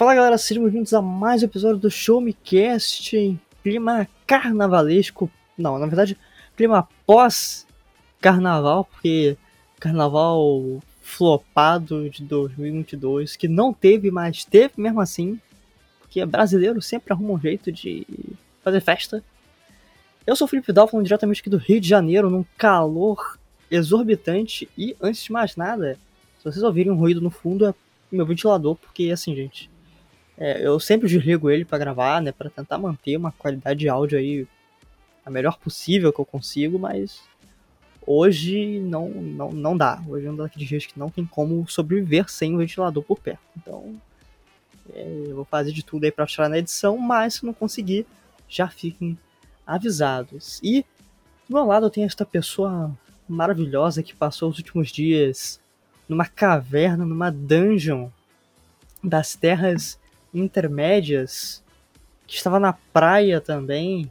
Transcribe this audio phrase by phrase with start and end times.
[0.00, 5.30] Fala galera, sejam bem-vindos a mais um episódio do Show Me Cast em clima carnavalesco.
[5.58, 6.16] Não, na verdade,
[6.56, 9.36] clima pós-carnaval, porque
[9.78, 15.38] carnaval flopado de 2022, que não teve, mas teve mesmo assim,
[16.00, 18.06] porque brasileiro sempre arruma um jeito de
[18.64, 19.22] fazer festa.
[20.26, 23.38] Eu sou o Felipe Dal, falando diretamente aqui do Rio de Janeiro, num calor
[23.70, 25.98] exorbitante, e antes de mais nada,
[26.38, 27.74] se vocês ouvirem um ruído no fundo, é
[28.10, 29.68] meu ventilador, porque assim, gente,
[30.40, 34.18] é, eu sempre desligo ele para gravar, né, para tentar manter uma qualidade de áudio
[34.18, 34.48] aí
[35.24, 37.20] a melhor possível que eu consigo, mas
[38.06, 40.02] hoje não, não, não dá.
[40.08, 43.42] Hoje é um daqueles dias que não tem como sobreviver sem o ventilador por perto.
[43.54, 44.00] Então,
[44.94, 48.06] é, eu vou fazer de tudo aí para achar na edição, mas se não conseguir,
[48.48, 49.18] já fiquem
[49.66, 50.58] avisados.
[50.62, 50.86] E
[51.46, 52.96] do meu lado eu tenho esta pessoa
[53.28, 55.60] maravilhosa que passou os últimos dias
[56.08, 58.08] numa caverna, numa dungeon
[59.04, 59.99] das terras
[60.32, 61.62] intermédias,
[62.26, 64.10] que estava na praia também,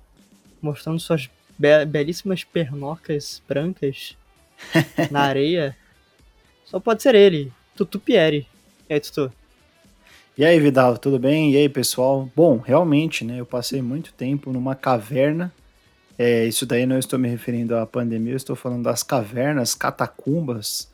[0.62, 4.18] mostrando suas be belíssimas pernocas brancas
[5.12, 5.76] na areia.
[6.66, 8.48] Só pode ser ele, Tutu Pieri.
[8.90, 9.32] E aí, Tutu?
[10.38, 11.52] E aí, Vidal, tudo bem?
[11.52, 12.30] E aí, pessoal?
[12.34, 15.52] Bom, realmente, né, eu passei muito tempo numa caverna.
[16.18, 20.90] É, isso daí não estou me referindo à pandemia, eu estou falando das cavernas, catacumbas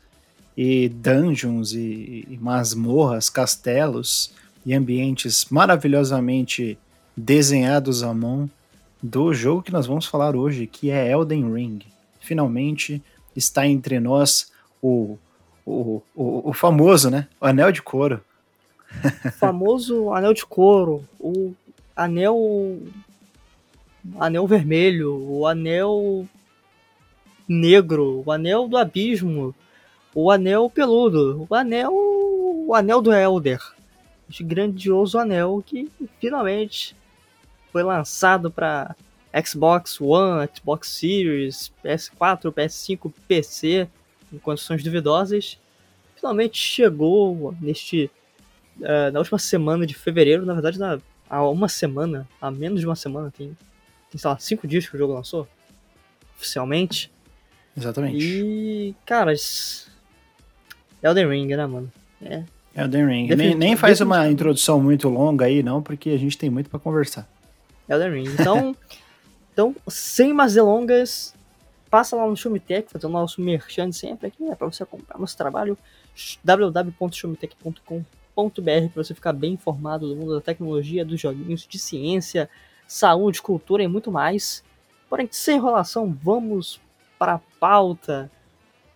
[0.56, 4.32] e dungeons e, e masmorras, castelos
[4.66, 6.76] e ambientes maravilhosamente
[7.16, 8.50] desenhados à mão
[9.00, 11.78] do jogo que nós vamos falar hoje, que é Elden Ring.
[12.18, 13.00] Finalmente
[13.36, 14.50] está entre nós
[14.82, 15.16] o,
[15.64, 17.28] o, o, o famoso, né?
[17.40, 18.20] O Anel de Couro.
[19.24, 21.54] O famoso Anel de Couro, o
[21.94, 22.80] Anel.
[24.18, 26.26] Anel Vermelho, o Anel
[27.48, 29.54] Negro, o Anel do Abismo,
[30.12, 31.92] o Anel Peludo, o Anel.
[32.68, 33.60] O Anel do Elder
[34.28, 36.96] de grandioso anel que finalmente
[37.72, 38.96] foi lançado para
[39.44, 43.88] Xbox One, Xbox Series, PS4, PS5, PC
[44.32, 45.58] em condições duvidosas.
[46.14, 48.10] Finalmente chegou neste
[48.80, 50.98] uh, na última semana de fevereiro, na verdade na,
[51.28, 53.56] há uma semana, há menos de uma semana, tem,
[54.10, 55.46] tem sei lá, cinco dias que o jogo lançou
[56.36, 57.12] oficialmente.
[57.76, 58.16] Exatamente.
[58.18, 59.34] E, cara,
[61.02, 61.92] Elden Ring, né, mano?
[62.22, 62.42] É,
[62.76, 63.34] Elden Ring.
[63.34, 66.78] Nem, nem faz uma introdução muito longa aí, não, porque a gente tem muito para
[66.78, 67.26] conversar.
[67.88, 68.28] Elden Ring.
[68.38, 68.76] Então,
[69.52, 71.34] então, sem mais delongas,
[71.90, 75.36] passa lá no Shumitech, fazer o nosso merchan sempre aqui, né, para você comprar nosso
[75.36, 75.78] trabalho,
[76.44, 78.02] www.shumitech.com.br,
[78.92, 82.50] para você ficar bem informado do mundo da tecnologia, dos joguinhos, de ciência,
[82.86, 84.62] saúde, cultura e muito mais.
[85.08, 86.78] Porém, sem enrolação, vamos
[87.18, 88.30] para a pauta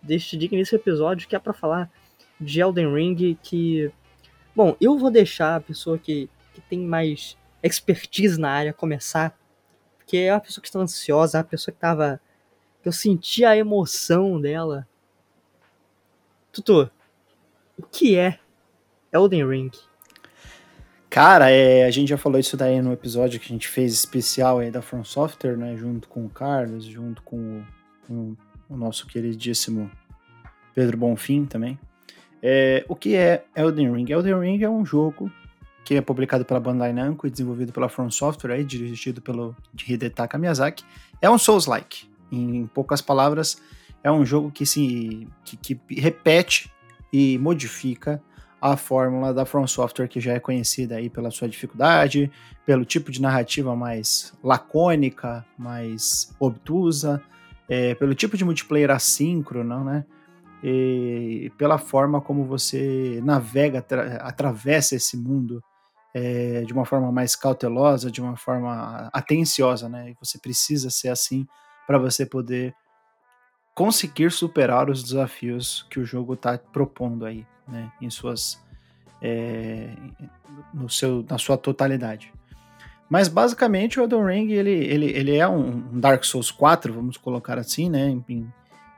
[0.01, 1.89] deste digníssimo episódio, que é para falar
[2.41, 3.91] de Elden Ring que.
[4.55, 9.37] Bom, eu vou deixar a pessoa que, que tem mais expertise na área começar,
[9.97, 12.19] porque é uma pessoa que está ansiosa, é uma pessoa que estava.
[12.83, 14.87] eu senti a emoção dela.
[16.51, 16.89] Tutu,
[17.77, 18.39] o que é
[19.13, 19.71] Elden Ring?
[21.09, 24.59] Cara, é, a gente já falou isso daí no episódio que a gente fez especial
[24.59, 25.75] aí da From Software, né?
[25.75, 27.65] Junto com o Carlos, junto com o,
[28.07, 28.35] com
[28.69, 29.91] o nosso queridíssimo
[30.73, 31.77] Pedro Bonfim também.
[32.41, 34.05] É, o que é Elden Ring?
[34.09, 35.31] Elden Ring é um jogo
[35.83, 39.55] que é publicado pela Bandai Namco e desenvolvido pela From Software, aí, dirigido pelo
[39.87, 40.83] Hidetaka Miyazaki.
[41.21, 42.09] É um Souls-like.
[42.31, 43.61] Em poucas palavras,
[44.03, 46.71] é um jogo que se que, que repete
[47.11, 48.21] e modifica
[48.61, 52.31] a fórmula da From Software, que já é conhecida aí pela sua dificuldade,
[52.65, 57.21] pelo tipo de narrativa mais lacônica, mais obtusa,
[57.67, 60.05] é, pelo tipo de multiplayer assíncrono, né?
[60.63, 65.63] E pela forma como você navega, atra atravessa esse mundo
[66.13, 70.11] é, de uma forma mais cautelosa, de uma forma atenciosa, né?
[70.11, 71.47] E você precisa ser assim
[71.87, 72.75] para você poder
[73.73, 77.91] conseguir superar os desafios que o jogo está propondo aí, né?
[78.01, 78.61] Em suas,
[79.21, 79.95] é,
[80.73, 82.31] no seu, na sua totalidade.
[83.09, 87.57] Mas basicamente o Elden Ring ele, ele, ele é um Dark Souls 4, vamos colocar
[87.57, 88.09] assim, né?
[88.29, 88.51] Em,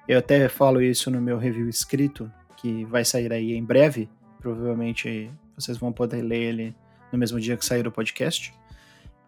[0.08, 4.10] eu até falo isso no meu review escrito, que vai sair aí em breve.
[4.40, 6.76] Provavelmente vocês vão poder ler ele
[7.12, 8.54] no mesmo dia que sair o podcast.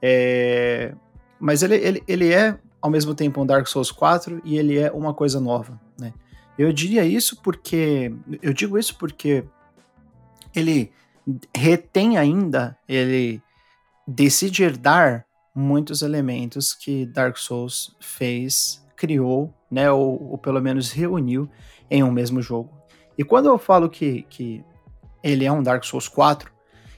[0.02, 0.94] É...
[1.40, 4.92] Mas ele, ele, ele é, ao mesmo tempo, um Dark Souls 4 e ele é
[4.92, 6.14] uma coisa nova, né?
[6.58, 8.14] Eu diria isso porque...
[8.42, 9.44] Eu digo isso porque
[10.56, 10.92] ele
[11.56, 13.42] retém ainda, ele
[14.08, 21.50] decide herdar muitos elementos que Dark Souls fez criou, né, ou, ou, pelo menos reuniu
[21.90, 22.70] em um mesmo jogo.
[23.18, 24.64] E quando eu falo que, que
[25.24, 26.52] ele é um Dark Souls 4,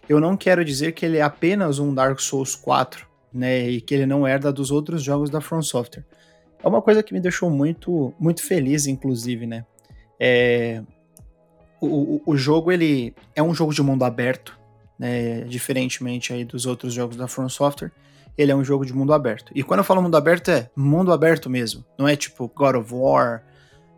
[0.10, 3.94] eu não quero dizer que ele é apenas um Dark Souls 4, né, e que
[3.94, 6.06] ele não herda dos outros jogos da From Software.
[6.64, 9.66] É uma coisa que me deixou muito, muito feliz, inclusive, né?
[10.20, 10.82] É,
[11.80, 14.58] o, o jogo ele é um jogo de mundo aberto,
[14.98, 17.92] né, diferentemente aí dos outros jogos da From Software.
[18.38, 19.52] Ele é um jogo de mundo aberto.
[19.56, 21.84] E quando eu falo mundo aberto, é mundo aberto mesmo.
[21.98, 23.44] Não é tipo God of War,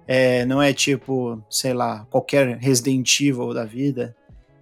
[0.07, 4.15] é, não é tipo, sei lá, qualquer Resident Evil da vida.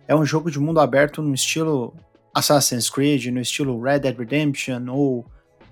[0.08, 1.94] É um jogo de mundo aberto no estilo
[2.34, 5.26] Assassin's Creed, no estilo Red Dead Redemption, ou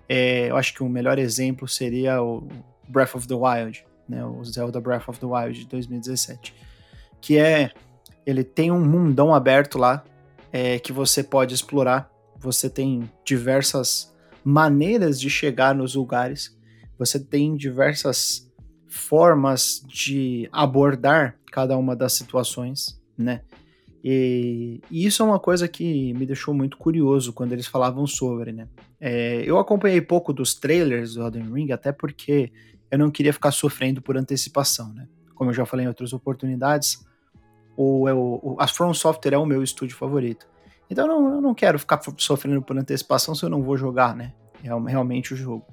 [0.07, 2.47] é, eu acho que o melhor exemplo seria o
[2.87, 6.53] Breath of the Wild, né, o Zelda Breath of the Wild de 2017,
[7.19, 7.71] que é
[8.25, 10.03] ele tem um mundão aberto lá
[10.51, 12.09] é, que você pode explorar.
[12.45, 14.13] Você tem diversas
[14.43, 16.55] maneiras de chegar nos lugares.
[16.99, 18.47] Você tem diversas
[18.87, 23.41] formas de abordar cada uma das situações, né?
[24.03, 28.51] E, e, isso é uma coisa que me deixou muito curioso quando eles falavam sobre,
[28.51, 28.67] né?
[29.01, 32.51] É, eu acompanhei pouco dos trailers do Elden Ring, até porque
[32.91, 35.07] eu não queria ficar sofrendo por antecipação, né?
[35.33, 37.03] Como eu já falei em outras oportunidades,
[37.75, 40.45] o, o, a From Software é o meu estúdio favorito.
[40.89, 44.33] Então não, eu não quero ficar sofrendo por antecipação se eu não vou jogar, né?
[44.61, 45.65] Realmente o jogo.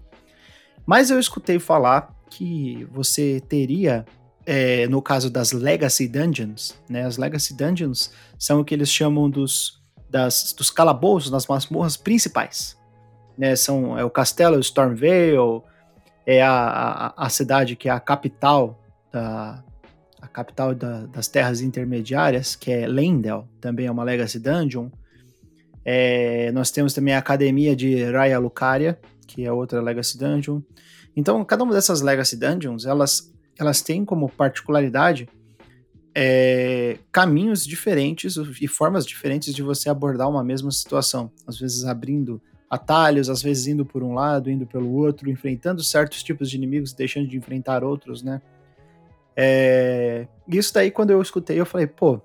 [0.87, 4.05] Mas eu escutei falar que você teria
[4.45, 7.05] é, no caso das Legacy Dungeons, né?
[7.05, 12.77] As Legacy Dungeons são o que eles chamam dos, das, dos calabouços, das masmorras principais.
[13.37, 13.57] Né?
[13.57, 15.63] São é o castelo Stormvale,
[16.27, 18.79] é a, a, a, cidade que é a capital
[19.11, 19.63] da
[20.21, 24.89] a capital da, das terras intermediárias, que é Lendel, também é uma Legacy Dungeon.
[25.85, 30.61] É, nós temos também a Academia de Raya Lucaria, que é outra Legacy Dungeon.
[31.17, 35.29] Então, cada uma dessas Legacy Dungeons, elas elas têm como particularidade
[36.15, 41.31] é, caminhos diferentes e formas diferentes de você abordar uma mesma situação.
[41.47, 46.23] Às vezes abrindo atalhos, às vezes indo por um lado, indo pelo outro, enfrentando certos
[46.23, 48.41] tipos de inimigos, deixando de enfrentar outros, né?
[49.37, 52.21] É, isso daí, quando eu escutei, eu falei, pô,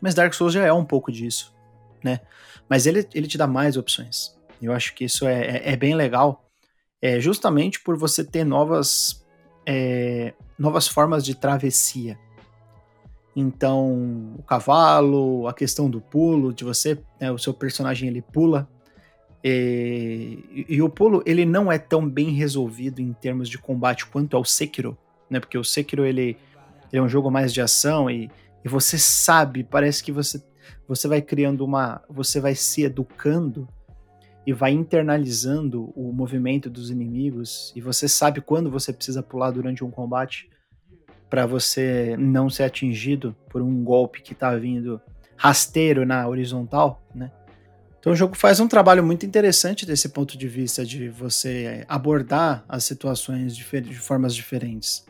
[0.00, 1.54] mas Dark Souls já é um pouco disso,
[2.02, 2.20] né?
[2.68, 4.36] Mas ele, ele te dá mais opções.
[4.60, 6.44] Eu acho que isso é, é, é bem legal,
[7.00, 9.24] é justamente por você ter novas
[9.64, 12.18] é, novas formas de travessia.
[13.36, 18.68] Então, o cavalo, a questão do pulo, de você, né, o seu personagem ele pula.
[19.44, 24.36] E, e, o pulo ele não é tão bem resolvido em termos de combate quanto
[24.36, 24.98] é o Sekiro,
[25.30, 25.38] né?
[25.38, 26.36] Porque o Sekiro ele,
[26.92, 28.28] ele é um jogo mais de ação e,
[28.64, 30.42] e você sabe, parece que você
[30.86, 33.68] você vai criando uma, você vai se educando
[34.46, 39.84] e vai internalizando o movimento dos inimigos e você sabe quando você precisa pular durante
[39.84, 40.48] um combate
[41.28, 45.00] para você não ser atingido por um golpe que tá vindo
[45.36, 47.30] rasteiro na horizontal, né?
[48.00, 52.64] Então o jogo faz um trabalho muito interessante desse ponto de vista de você abordar
[52.68, 53.64] as situações de
[53.98, 55.04] formas diferentes,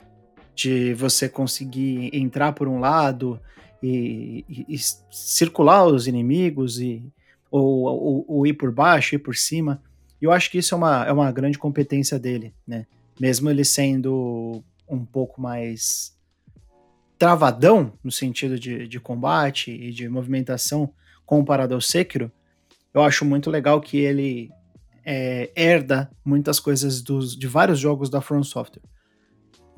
[0.54, 3.40] de você conseguir entrar por um lado
[3.82, 4.78] e, e, e
[5.10, 7.02] circular os inimigos e
[7.50, 9.82] ou, ou, ou, ir por baixo, ir por cima.
[10.20, 12.86] E eu acho que isso é uma, é uma grande competência dele, né?
[13.18, 16.16] Mesmo ele sendo um pouco mais
[17.18, 20.92] travadão no sentido de, de combate e de movimentação
[21.26, 22.30] comparado ao Sekiro,
[22.94, 24.50] eu acho muito legal que ele
[25.04, 28.82] é, herda muitas coisas dos, de vários jogos da From Software.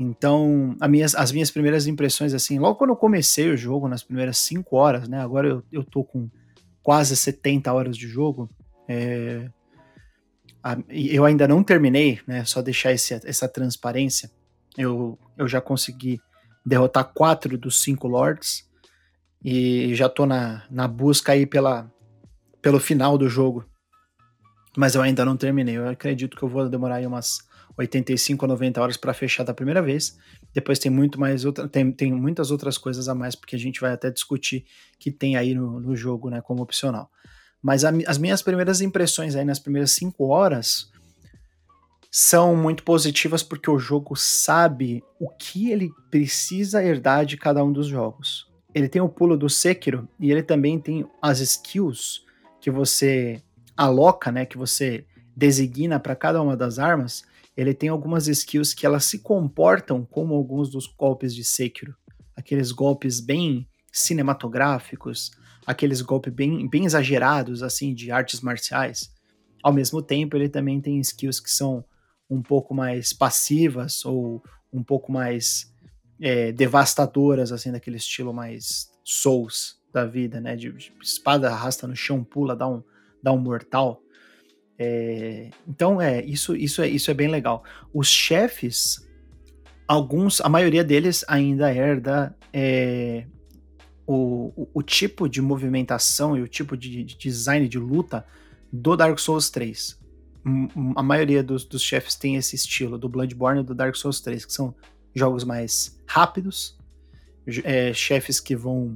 [0.03, 4.39] Então, minhas, as minhas primeiras impressões, assim, logo quando eu comecei o jogo, nas primeiras
[4.39, 5.21] 5 horas, né?
[5.21, 6.27] Agora eu, eu tô com
[6.83, 8.49] quase 70 horas de jogo.
[8.89, 9.51] É,
[10.65, 12.47] a, eu ainda não terminei, né?
[12.47, 14.31] Só deixar esse, essa transparência.
[14.75, 16.19] Eu, eu já consegui
[16.65, 18.67] derrotar quatro dos cinco lords
[19.45, 21.93] e já tô na, na busca aí pela,
[22.63, 23.67] pelo final do jogo.
[24.75, 25.77] Mas eu ainda não terminei.
[25.77, 29.55] Eu acredito que eu vou demorar aí umas 85 a 90 horas para fechar da
[29.55, 30.19] primeira vez.
[30.53, 33.81] Depois tem muito mais outra, tem, tem muitas outras coisas a mais, porque a gente
[33.81, 34.65] vai até discutir
[34.99, 37.11] que tem aí no, no jogo, né, como opcional.
[37.63, 40.91] Mas a, as minhas primeiras impressões aí nas primeiras 5 horas
[42.11, 47.73] são muito positivas porque o jogo sabe o que ele precisa herdar de cada um
[47.73, 48.49] dos jogos.
[48.75, 52.25] Ele tem o pulo do Sekiro e ele também tem as skills
[52.61, 53.43] que você
[53.77, 57.25] aloca, né, que você designa para cada uma das armas,
[57.57, 61.95] ele tem algumas skills que elas se comportam como alguns dos golpes de Sekiro.
[62.37, 65.31] Aqueles golpes bem cinematográficos,
[65.67, 69.13] aqueles golpes bem, bem exagerados, assim, de artes marciais.
[69.63, 71.85] Ao mesmo tempo, ele também tem skills que são
[72.29, 74.43] um pouco mais passivas ou
[74.73, 75.71] um pouco mais
[76.21, 80.55] é, devastadoras, assim, daquele estilo mais Souls, da vida, né?
[80.55, 82.83] De, de espada arrasta no chão, pula, dá um,
[83.23, 84.01] dá um mortal.
[84.83, 87.63] É, então, é isso, isso é isso é bem legal.
[87.93, 89.07] Os chefes,
[89.87, 93.27] alguns, a maioria deles ainda herda é,
[94.07, 98.25] o, o, o, tipo de movimentação e o tipo de, de, design de luta
[98.73, 100.01] do Dark Souls 3.
[100.97, 104.47] A maioria dos, dos chefes tem esse estilo, do Bloodborne e do Dark Souls 3,
[104.47, 104.75] que são
[105.15, 106.79] jogos mais rápidos,
[107.65, 108.95] é, chefes que vão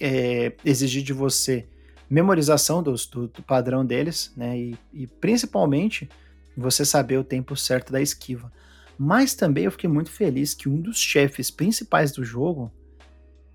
[0.00, 1.68] é, exigir de você
[2.08, 4.58] memorização dos, do, do, padrão deles, né?
[4.58, 6.08] E, e, principalmente
[6.56, 8.52] você saber o tempo certo da esquiva.
[8.98, 12.72] Mas também eu fiquei muito feliz que um dos chefes principais do jogo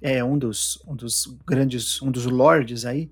[0.02, 3.10] é um dos, um dos grandes, um dos lords aí,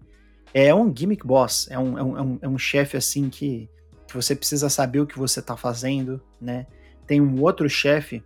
[0.54, 3.70] é um gimmick boss, é um, é um, é um é chefe assim que,
[4.08, 6.66] que você precisa saber o que você tá fazendo, né?
[7.06, 8.24] Tem um outro chefe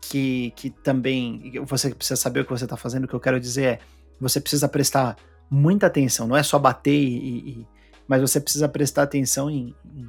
[0.00, 3.40] que, que também você precisa saber o que você tá fazendo, o que eu quero
[3.40, 3.78] dizer é,
[4.20, 5.16] você precisa prestar
[5.50, 7.66] muita atenção, não é só bater e, e
[8.06, 10.08] mas você precisa prestar atenção em, em,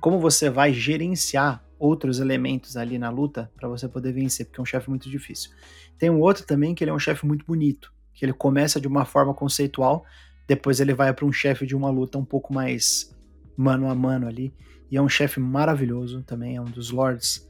[0.00, 4.62] como você vai gerenciar outros elementos ali na luta para você poder vencer, porque é
[4.62, 5.50] um chefe muito difícil.
[5.98, 8.86] Tem um outro também que ele é um chefe muito bonito, que ele começa de
[8.86, 10.04] uma forma conceitual,
[10.46, 13.16] depois ele vai para um chefe de uma luta um pouco mais
[13.56, 14.54] mano a mano ali,
[14.90, 17.48] e é um chefe maravilhoso também, é um dos lords,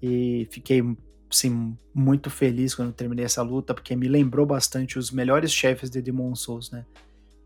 [0.00, 0.82] e fiquei
[1.32, 6.00] assim, muito feliz quando terminei essa luta, porque me lembrou bastante os melhores chefes de
[6.00, 6.84] Demon Souls, né?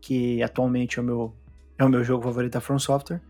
[0.01, 1.35] Que atualmente é o meu,
[1.77, 3.21] é o meu jogo favorito da From Software.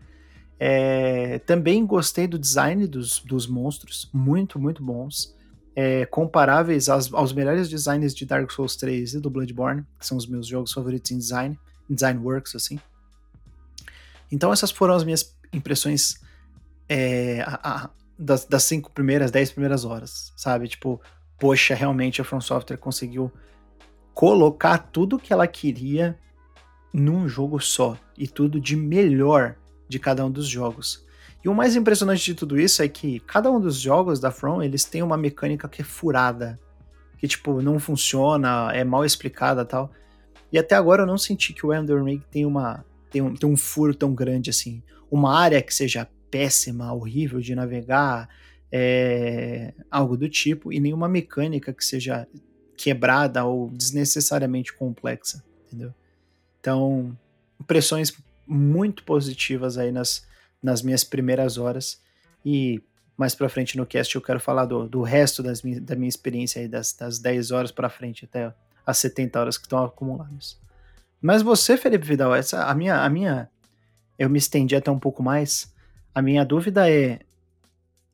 [0.58, 5.36] É, também gostei do design dos, dos monstros, muito, muito bons.
[5.76, 10.16] É, comparáveis aos, aos melhores designs de Dark Souls 3 e do Bloodborne, que são
[10.16, 12.80] os meus jogos favoritos em design, design works, assim.
[14.30, 16.20] Então essas foram as minhas impressões
[16.88, 20.68] é, a, das, das cinco primeiras, dez primeiras horas, sabe?
[20.68, 21.00] Tipo,
[21.38, 23.32] poxa, realmente a From Software conseguiu
[24.12, 26.18] colocar tudo que ela queria
[26.92, 29.56] num jogo só e tudo de melhor
[29.88, 31.06] de cada um dos jogos.
[31.44, 34.60] E o mais impressionante de tudo isso é que cada um dos jogos da From,
[34.60, 36.58] eles têm uma mecânica que é furada,
[37.16, 39.92] que tipo não funciona, é mal explicada, tal.
[40.50, 43.48] E até agora eu não senti que o Elden Ring tem uma tem um, tem
[43.48, 48.28] um furo tão grande assim, uma área que seja péssima, horrível de navegar,
[48.70, 52.26] é, algo do tipo, e nenhuma mecânica que seja
[52.76, 55.92] quebrada ou desnecessariamente complexa, entendeu?
[56.60, 57.16] Então,
[57.60, 58.12] impressões
[58.46, 60.26] muito positivas aí nas,
[60.62, 62.00] nas minhas primeiras horas
[62.44, 62.82] e
[63.16, 66.62] mais para frente no cast eu quero falar do, do resto das da minha experiência
[66.62, 68.54] aí, das, das 10 horas para frente até
[68.86, 70.56] as 70 horas que estão acumuladas.
[71.20, 73.50] Mas você, Felipe Vidal, essa a minha a minha
[74.18, 75.72] eu me estendi até um pouco mais,
[76.18, 77.20] a minha dúvida é: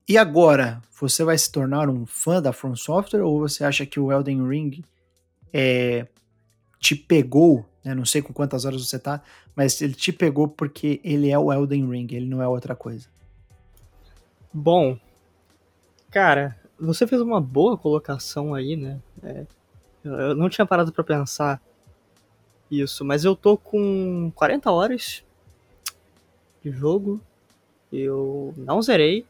[0.07, 0.83] e agora?
[1.01, 4.47] Você vai se tornar um fã da From Software ou você acha que o Elden
[4.47, 4.85] Ring
[5.53, 6.07] é,
[6.79, 7.67] te pegou?
[7.83, 7.95] Né?
[7.95, 9.23] Não sei com quantas horas você tá,
[9.57, 13.09] mas ele te pegou porque ele é o Elden Ring, ele não é outra coisa.
[14.53, 14.99] Bom,
[16.11, 19.01] cara, você fez uma boa colocação aí, né?
[19.23, 19.47] É,
[20.05, 21.61] eu não tinha parado para pensar
[22.71, 25.25] isso, mas eu tô com 40 horas
[26.63, 27.21] de jogo
[28.01, 29.27] eu não zerei.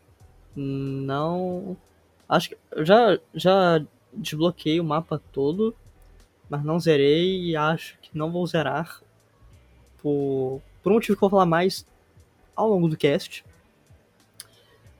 [0.55, 1.77] Não.
[2.29, 5.75] Acho que já, já desbloqueei o mapa todo.
[6.49, 9.01] Mas não zerei e acho que não vou zerar.
[10.03, 11.87] Por, por um motivo que eu vou falar mais
[12.55, 13.45] ao longo do cast.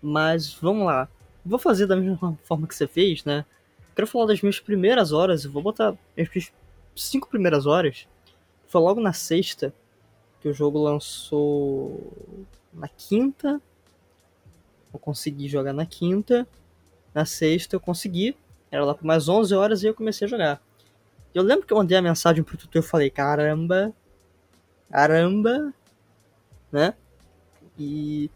[0.03, 1.09] Mas vamos lá.
[1.45, 3.45] Vou fazer da mesma forma que você fez, né?
[3.95, 5.45] Quero falar das minhas primeiras horas.
[5.45, 6.53] Eu vou botar as
[6.97, 8.09] cinco primeiras horas.
[8.67, 9.73] Foi logo na sexta
[10.41, 12.13] que o jogo lançou
[12.75, 13.61] na quinta.
[14.93, 16.47] Eu consegui jogar na quinta.
[17.15, 18.37] Na sexta eu consegui.
[18.71, 20.63] Era lá por mais 11 horas e eu comecei a jogar.
[21.35, 23.93] Eu lembro que eu mandei a mensagem pro tutor e falei: caramba,
[24.91, 25.73] caramba,
[26.71, 26.95] né?
[27.79, 28.31] E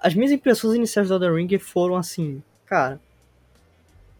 [0.00, 3.00] as minhas impressões iniciais do Elden Ring foram assim, cara,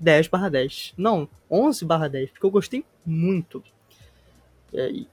[0.00, 0.94] 10 barra 10.
[0.96, 3.62] Não, 11 barra 10, porque eu gostei muito.
[4.72, 5.06] E,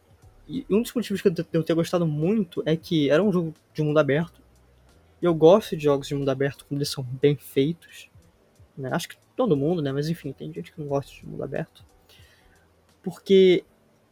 [0.48, 3.54] e um dos motivos que eu, eu ter gostado muito é que era um jogo
[3.74, 4.42] de mundo aberto.
[5.22, 8.10] Eu gosto de jogos de mundo aberto quando eles são bem feitos.
[8.78, 8.90] Né?
[8.92, 9.92] Acho que todo mundo, né?
[9.92, 11.84] Mas enfim, tem gente que não gosta de mundo aberto.
[13.02, 13.64] Porque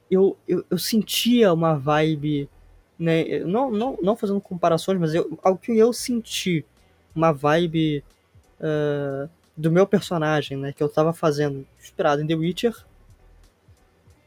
[0.10, 2.50] eu, eu, eu sentia uma vibe,
[2.98, 3.40] né?
[3.40, 6.66] Não, não, não fazendo comparações, mas eu, algo que eu senti
[7.14, 8.04] uma vibe
[8.60, 10.74] uh, do meu personagem, né?
[10.74, 12.86] Que eu tava fazendo, inspirado em The Witcher.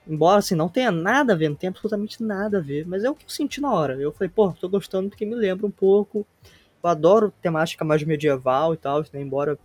[0.06, 3.10] Embora assim, não tenha nada a ver, não tenha absolutamente nada a ver, mas é
[3.10, 3.94] o que eu senti na hora.
[3.96, 6.26] Eu falei, pô, tô gostando porque me lembra um pouco
[6.84, 9.20] eu adoro temática mais medieval e tal, né?
[9.20, 9.58] embora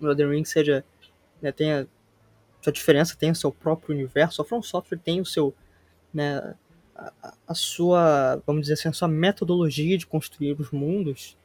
[0.00, 0.82] o Elden Ring seja,
[1.42, 1.86] né, tenha
[2.62, 4.40] sua diferença, o seu próprio universo.
[4.40, 5.54] A From Software tem o seu,
[6.12, 6.54] né,
[6.96, 11.36] a, a sua, vamos dizer assim, a sua metodologia de construir os mundos,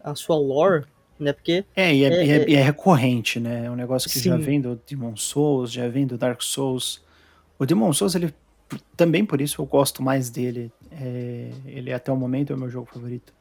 [0.00, 0.84] a sua lore,
[1.18, 1.32] né?
[1.32, 3.66] Porque É, e é, é, e é- é- e é recorrente, né?
[3.66, 4.42] É um negócio que já Sim.
[4.42, 7.02] vem do Demon Souls, já vem do Dark Souls.
[7.64, 8.34] O Demon Souls, ele
[8.96, 10.72] também por isso eu gosto mais dele.
[10.90, 13.32] É, ele até o momento é o meu jogo favorito.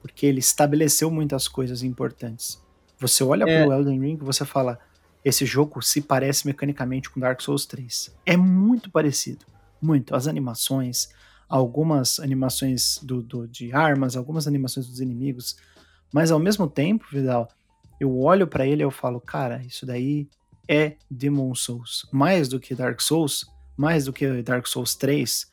[0.00, 2.62] Porque ele estabeleceu muitas coisas importantes.
[2.98, 3.64] Você olha É.
[3.64, 4.78] pro Elden Ring e você fala:
[5.24, 8.14] esse jogo se parece mecanicamente com Dark Souls 3.
[8.24, 9.44] É muito parecido.
[9.80, 10.14] Muito.
[10.14, 11.08] As animações,
[11.48, 15.56] algumas animações do, do- de armas, algumas animações dos inimigos.
[16.12, 17.48] Mas ao mesmo tempo, Vidal,
[17.98, 20.28] eu olho pra ele e eu falo, cara, isso daí
[20.68, 22.06] é Demon Souls.
[22.12, 25.50] Mais do que Dark Souls, mais do que Dark Souls 3,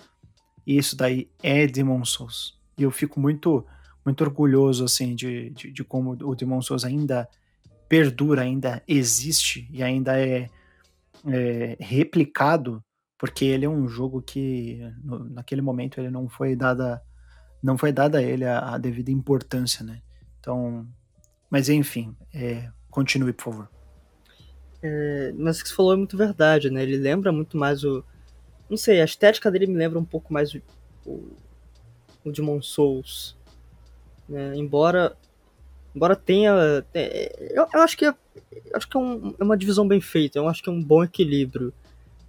[0.65, 2.59] isso daí é Demon Souls.
[2.77, 3.65] E eu fico muito
[4.05, 7.29] muito orgulhoso assim de, de, de como o Demon Souls ainda
[7.89, 10.49] perdura, ainda existe e ainda é,
[11.27, 12.83] é replicado,
[13.17, 17.01] porque ele é um jogo que no- naquele momento ele não foi dada
[17.63, 20.01] não foi dada a ele a, a devida importância, né?
[20.39, 20.87] Então,
[21.49, 23.69] mas enfim, é, continue por favor.
[24.81, 26.83] é, mas o que você falou é muito verdade, né?
[26.83, 28.03] Ele lembra muito mais o.
[28.71, 30.61] Não sei, a estética dele me lembra um pouco mais o,
[31.05, 31.27] o,
[32.23, 33.35] o Demon Souls.
[34.29, 34.55] Né?
[34.55, 35.17] Embora.
[35.93, 36.51] Embora tenha.
[36.93, 38.15] Eu, eu acho que é,
[38.73, 41.03] acho que é, um- é uma divisão bem feita, eu acho que é um bom
[41.03, 41.73] equilíbrio.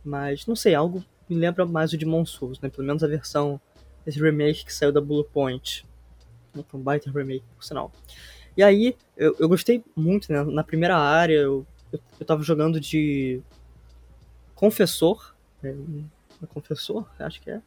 [0.04, 2.68] Mas, não sei, algo me lembra mais o Demon Souls, né?
[2.68, 3.60] Pelo menos a versão
[4.04, 5.86] desse remake que saiu da Blue Point.
[6.52, 6.64] Né?
[6.74, 7.92] Um baita remake, por sinal.
[8.56, 10.42] E aí, eu, eu gostei muito, né?
[10.42, 13.40] Na primeira área, eu, eu, eu tava jogando de
[14.56, 15.34] Confessor.
[15.62, 15.74] Né?
[16.42, 17.60] É Confessor, acho que é.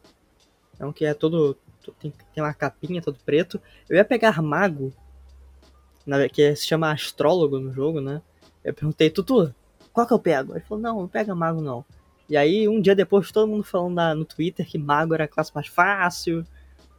[0.78, 1.56] É um que é todo.
[2.00, 3.60] Tem, tem uma capinha, todo preto.
[3.88, 4.92] Eu ia pegar Mago,
[6.06, 8.20] na- que se chama Astrólogo no jogo, né?
[8.64, 9.54] Eu perguntei, Tutu,
[9.92, 10.52] qual que eu pego?
[10.54, 11.84] Ele falou, não, não pega Mago não.
[12.28, 15.28] E aí, um dia depois, todo mundo falando na- no Twitter que Mago era a
[15.28, 16.44] classe mais fácil,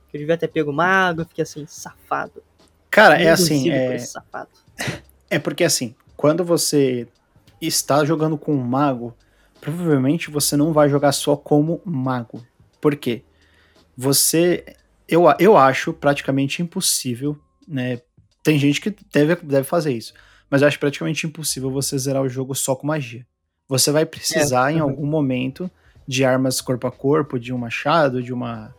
[0.10, 1.22] que eu devia ter pego Mago.
[1.22, 2.42] Eu fiquei assim, safado.
[2.90, 3.98] Cara, é assim, é.
[5.30, 7.06] É porque assim, quando você
[7.60, 9.14] está jogando com um mago,
[9.62, 12.46] provavelmente você não vai jogar só como mago.
[12.82, 13.24] Por quê?
[13.96, 14.66] Você.
[15.08, 18.02] Eu, eu acho praticamente impossível, né?
[18.44, 20.14] Tem gente que deve, deve fazer isso.
[20.50, 23.26] Mas eu acho praticamente impossível você zerar o jogo só com magia.
[23.68, 24.84] Você vai precisar, em aham.
[24.84, 25.70] algum momento,
[26.08, 28.74] de armas corpo a corpo, de um machado, de uma.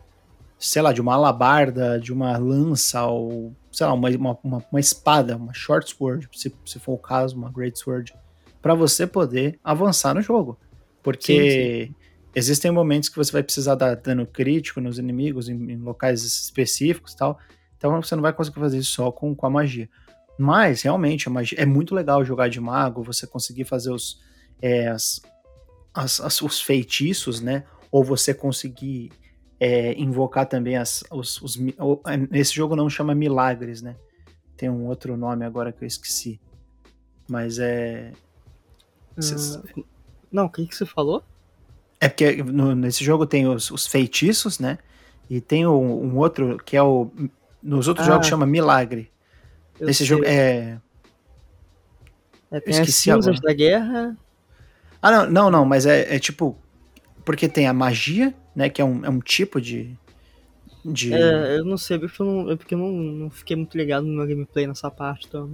[0.57, 3.53] Sei lá, de uma alabarda, de uma lança, ou.
[3.71, 4.09] Sei lá, uma,
[4.43, 8.13] uma, uma, espada, uma short sword, se, se for o caso, uma great sword.
[8.61, 10.57] Pra você poder avançar no jogo.
[11.17, 11.91] Porque
[12.35, 17.13] existem momentos que você vai precisar dar dano crítico nos inimigos, em, em locais específicos
[17.13, 17.39] e tal.
[17.77, 19.89] Então você não vai conseguir fazer isso só com, com a magia.
[20.37, 24.21] Mas, realmente, a magia, é muito legal jogar de mago, você conseguir fazer os,
[24.61, 25.21] é, as,
[25.93, 27.63] as- as- os feitiços, né?
[27.91, 29.11] Ou você conseguir
[29.59, 31.57] é, invocar também as, os, os
[32.07, 33.95] é, Nesse jogo não chama milagres, né?
[34.55, 36.39] Tem um outro nome agora que eu esqueci.
[37.29, 38.13] Mas é.
[39.19, 39.83] Cês- Ah,
[40.31, 41.23] não, o que, que você falou?
[41.99, 44.77] É porque no- nesse jogo tem os, os feitiços, né?
[45.29, 47.11] E tem o- um outro que é o.
[47.61, 48.11] Nos outros Ah.
[48.13, 49.11] jogos chama milagre.
[49.79, 50.07] Nesse sei.
[50.07, 50.79] jogo é.
[52.51, 53.41] É, tem as esqueci cinzas agora.
[53.41, 54.17] da guerra.
[55.01, 56.57] Ah, não, não, não, mas é, é tipo.
[57.25, 58.69] Porque tem a magia, né?
[58.69, 59.95] Que é um, é um tipo de.
[60.83, 64.05] de É, eu não sei, porque eu não, porque eu não, não fiquei muito ligado
[64.07, 65.27] no meu gameplay nessa parte.
[65.27, 65.51] Então...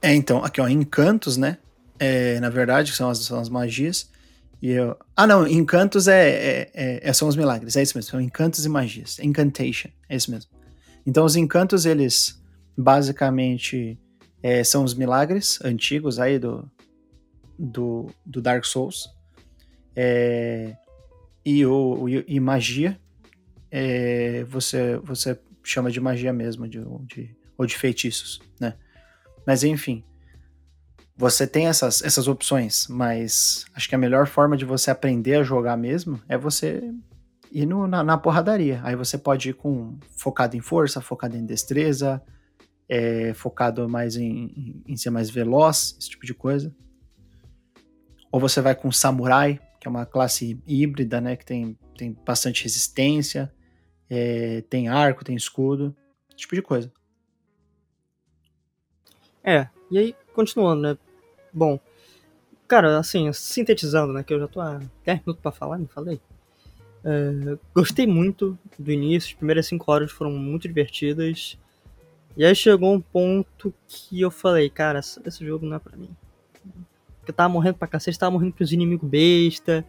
[0.00, 1.58] É, então, aqui, ó, encantos, né?
[1.98, 4.10] É, na verdade, são as, são as magias.
[4.60, 4.96] E eu...
[5.16, 8.10] Ah, não, encantos é, é- é- é- são os milagres, é isso mesmo.
[8.10, 9.18] São encantos e magias.
[9.20, 10.50] Incantation, é isso mesmo.
[11.06, 12.40] Então, os encantos, eles
[12.76, 13.98] basicamente
[14.42, 16.68] é, são os milagres antigos aí do,
[17.58, 19.08] do, do Dark Souls.
[19.96, 20.76] É,
[21.44, 22.98] e, o- e magia,
[23.70, 28.74] é, você, você chama de magia mesmo, de, de, ou de feitiços, né?
[29.46, 30.04] Mas enfim,
[31.18, 35.42] você tem essas, essas opções, mas acho que a melhor forma de você aprender a
[35.42, 36.94] jogar mesmo é você
[37.50, 38.80] ir no- na, na porradaria.
[38.84, 42.22] Aí você pode ir com focado em força, focado em destreza,
[42.88, 46.72] é, focado mais em, em, ser mais veloz, esse tipo de coisa.
[48.30, 51.34] Ou você vai com samurai, que é uma classe híbrida, né?
[51.34, 53.52] Que tem, tem bastante resistência,
[54.08, 55.96] é, tem arco, tem escudo,
[56.28, 56.92] esse tipo de coisa.
[59.42, 60.98] É, e aí, continuando, né?
[61.52, 61.78] Bom,
[62.66, 64.22] cara, assim, sintetizando, né?
[64.22, 66.20] Que eu já tô há 10 minutos pra falar, não falei?
[67.04, 71.58] É, gostei muito do início, as primeiras 5 horas foram muito divertidas.
[72.36, 76.10] E aí chegou um ponto que eu falei, cara, esse jogo não é pra mim.
[77.26, 79.84] Eu tava morrendo pra cacete, tava morrendo pros inimigos besta.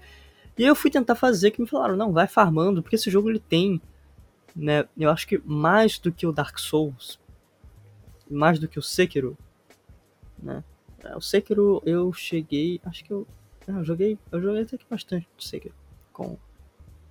[0.57, 3.39] E eu fui tentar fazer, que me falaram, não, vai farmando, porque esse jogo ele
[3.39, 3.81] tem,
[4.53, 7.19] né, eu acho que mais do que o Dark Souls,
[8.29, 9.37] mais do que o Sekiro,
[10.37, 10.61] né,
[11.15, 13.27] o Sekiro eu cheguei, acho que eu,
[13.67, 15.75] é, eu joguei, eu joguei até que bastante de Sekiro,
[16.11, 16.37] com,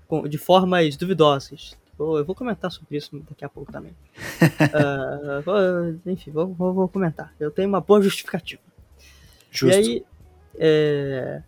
[0.06, 1.76] com, de formas duvidosas.
[1.98, 3.90] Eu vou comentar sobre isso daqui a pouco também.
[3.90, 7.34] uh, vou, enfim, vou, vou, vou, comentar.
[7.40, 8.62] Eu tenho uma boa justificativa.
[9.50, 9.74] Justo.
[9.74, 10.06] E aí,
[10.56, 11.42] é,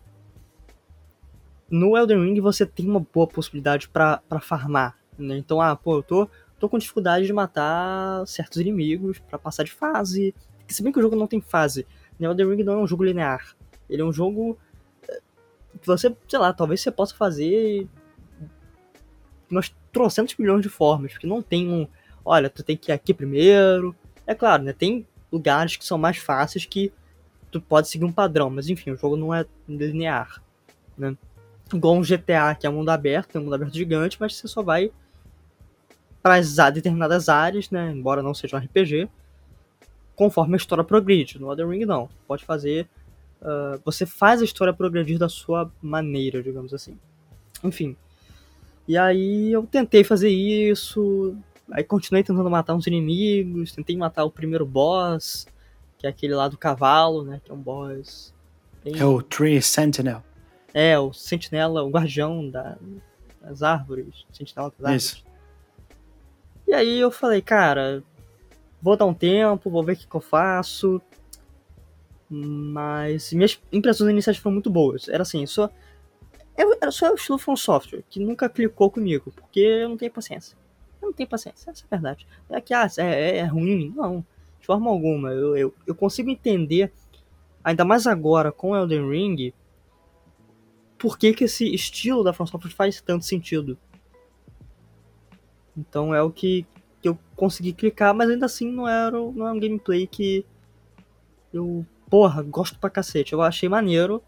[1.69, 4.97] no Elden Ring você tem uma boa possibilidade para farmar.
[5.17, 5.37] Né?
[5.37, 9.71] Então, ah, pô, eu tô, tô com dificuldade de matar certos inimigos para passar de
[9.71, 10.35] fase.
[10.67, 11.87] Se bem que o jogo não tem fase.
[12.21, 12.27] Né?
[12.27, 13.55] Elden Ring não é um jogo linear.
[13.89, 14.57] Ele é um jogo
[15.09, 15.19] eh,
[15.81, 17.87] que você, sei lá, talvez você possa fazer
[19.49, 21.87] umas trocentos milhões de formas, porque não tem um,
[22.23, 23.95] olha, tu tem que ir aqui primeiro.
[24.25, 24.71] É claro, né?
[24.71, 26.93] Tem lugares que são mais fáceis que
[27.51, 30.41] tu pode seguir um padrão, mas enfim, o jogo não é linear,
[30.97, 31.17] né?
[31.75, 34.61] igual um GTA, que é mundo aberto, é um mundo aberto gigante, mas você só
[34.61, 34.91] vai
[36.21, 37.91] para determinadas áreas, né?
[37.91, 39.09] Embora não seja um RPG,
[40.21, 41.39] conforme a história progride.
[41.39, 42.07] No Elden Ring, não.
[42.27, 42.87] Pode fazer.
[43.41, 46.95] Uh, você faz a história progredir da sua maneira, digamos assim.
[47.63, 47.97] Enfim.
[48.87, 51.35] E aí eu tentei fazer isso.
[51.71, 53.71] Aí continuei tentando matar uns inimigos.
[53.71, 55.47] Tentei matar o primeiro boss,
[55.97, 57.41] que é aquele lá do cavalo, né?
[57.43, 58.31] Que é um boss.
[58.83, 58.99] Bem...
[58.99, 60.23] É o Tree Sentinel.
[60.71, 62.77] É, o sentinela, o guardião da,
[63.41, 64.23] das árvores.
[64.31, 65.03] Sentinela das árvores.
[65.03, 65.25] Isso.
[66.67, 68.03] E aí eu falei, cara,
[68.81, 71.01] vou dar um tempo, vou ver o que, que eu faço.
[72.29, 75.07] Mas minhas impressões iniciais foram muito boas.
[75.09, 75.69] Era assim, só.
[76.55, 80.57] Era só o estilo From Software, que nunca clicou comigo, porque eu não tenho paciência.
[81.01, 82.27] Eu não tenho paciência, essa é a verdade.
[82.49, 83.91] É que ah, é, é, é ruim?
[83.95, 84.25] Não,
[84.59, 85.31] de forma alguma.
[85.31, 86.91] Eu, eu, eu consigo entender,
[87.63, 89.53] ainda mais agora com Elden Ring,
[91.01, 93.77] por que, que esse estilo da From Software faz tanto sentido.
[95.75, 96.65] Então é o que,
[97.01, 100.45] que eu consegui clicar, mas ainda assim não era não é um gameplay que
[101.53, 103.33] eu, porra, gosto pra cacete.
[103.33, 104.21] Eu achei maneiro,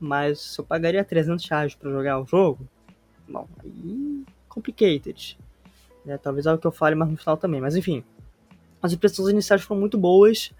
[0.00, 2.66] mas se eu pagaria 300 reais pra jogar o jogo,
[3.28, 5.38] bom, aí complicated.
[6.04, 6.18] Né?
[6.18, 8.02] Talvez é o que eu fale mais no final também, mas enfim.
[8.82, 10.52] As impressões iniciais foram muito boas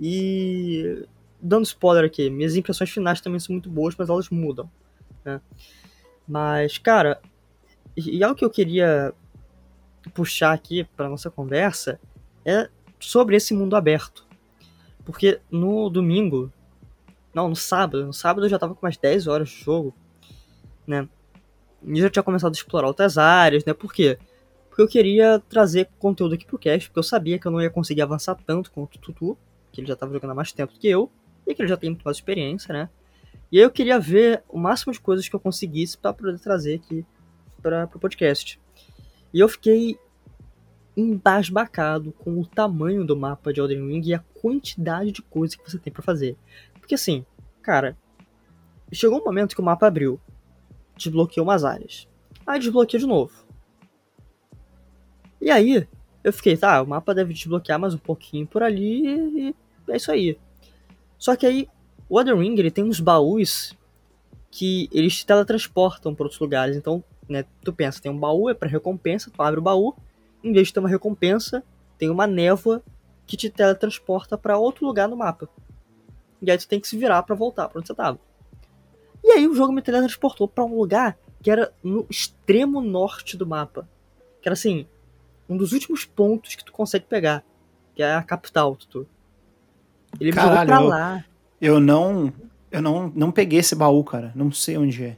[0.00, 1.06] e
[1.40, 4.70] dando spoiler aqui, minhas impressões finais também são muito boas, mas elas mudam.
[5.24, 5.40] Né?
[6.26, 7.20] Mas, cara,
[7.96, 9.14] e algo que eu queria
[10.18, 12.00] puxar aqui para nossa conversa
[12.44, 14.26] é sobre esse mundo aberto.
[15.04, 16.52] Porque no domingo,
[17.32, 19.94] não, no sábado, no sábado eu já tava com umas 10 horas de jogo,
[20.84, 21.08] né?
[21.84, 23.72] E já tinha começado a explorar outras áreas, né?
[23.72, 24.18] Por quê?
[24.68, 27.70] Porque eu queria trazer conteúdo aqui pro cast, porque eu sabia que eu não ia
[27.70, 29.38] conseguir avançar tanto quanto o Tutu,
[29.70, 31.08] que ele já tava jogando há mais tempo do que eu
[31.46, 32.90] e que ele já tem muito mais experiência, né?
[33.52, 36.74] E aí eu queria ver o máximo de coisas que eu conseguisse para poder trazer
[36.74, 37.06] aqui
[37.62, 38.60] para o podcast.
[39.32, 39.96] E eu fiquei
[41.00, 45.70] embasbacado com o tamanho do mapa de Elden Ring e a quantidade de coisas que
[45.70, 46.36] você tem para fazer.
[46.80, 47.24] Porque assim,
[47.62, 47.96] cara,
[48.92, 50.20] chegou um momento que o mapa abriu,
[50.96, 52.08] desbloqueou umas áreas.
[52.44, 53.46] Aí desbloqueou de novo.
[55.40, 55.86] E aí,
[56.24, 59.54] eu fiquei, tá, o mapa deve desbloquear mais um pouquinho por ali e
[59.88, 60.36] é isso aí.
[61.16, 61.68] Só que aí,
[62.08, 63.76] o Elden Ring, ele tem uns baús
[64.50, 66.76] que eles te teletransportam para outros lugares.
[66.76, 69.94] Então, né, tu pensa, tem um baú, é para recompensa, tu abre o baú,
[70.42, 71.62] em vez de ter uma recompensa,
[71.98, 72.82] tem uma névoa
[73.26, 75.48] que te teletransporta para outro lugar no mapa.
[76.40, 78.18] E aí tu tem que se virar para voltar para onde você tava.
[79.22, 83.46] E aí o jogo me teletransportou para um lugar que era no extremo norte do
[83.46, 83.88] mapa.
[84.40, 84.86] Que era assim,
[85.48, 87.44] um dos últimos pontos que tu consegue pegar.
[87.94, 89.06] Que é a capital, Tutu.
[90.20, 91.24] Ele Caralho, me jogou pra lá.
[91.60, 92.32] Eu não.
[92.70, 94.30] Eu não, não peguei esse baú, cara.
[94.34, 95.16] Não sei onde é.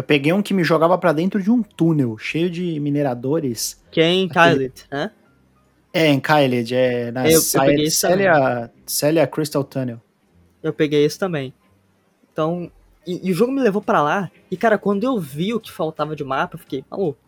[0.00, 3.78] Eu peguei um que me jogava para dentro de um túnel cheio de mineradores.
[3.90, 5.10] Que é em Kylet, né?
[5.92, 10.00] É, em Kylet, é na eu, eu Célia, Célia Crystal Tunnel.
[10.62, 11.52] Eu peguei esse também.
[12.32, 12.72] Então,
[13.06, 15.70] e, e, o jogo me levou para lá, e cara, quando eu vi o que
[15.70, 17.18] faltava de mapa, eu fiquei, maluco,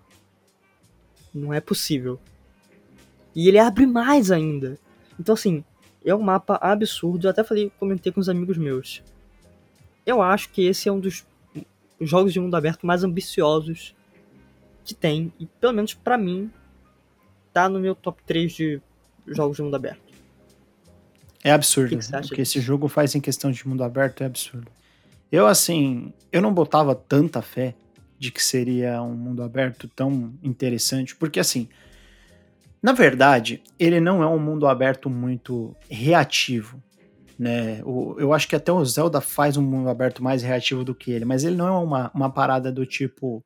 [1.34, 2.18] não é possível.
[3.36, 4.78] E ele abre mais ainda.
[5.20, 5.62] Então, assim,
[6.02, 7.26] é um mapa absurdo.
[7.26, 9.02] Eu até falei, comentei com os amigos meus.
[10.06, 11.22] Eu acho que esse é um dos
[12.08, 13.94] jogos de mundo aberto mais ambiciosos
[14.84, 15.32] que tem.
[15.38, 16.50] E pelo menos para mim,
[17.52, 18.82] tá no meu top 3 de
[19.26, 20.12] jogos de mundo aberto.
[21.44, 21.94] É absurdo.
[21.94, 24.70] O que, que, o que esse jogo faz em questão de mundo aberto é absurdo.
[25.30, 27.74] Eu, assim, eu não botava tanta fé
[28.18, 31.68] de que seria um mundo aberto tão interessante, porque, assim,
[32.82, 36.82] na verdade, ele não é um mundo aberto muito reativo.
[37.38, 37.82] Né?
[37.84, 41.10] O, eu acho que até o Zelda faz um mundo aberto mais reativo do que
[41.10, 43.42] ele, mas ele não é uma, uma parada do tipo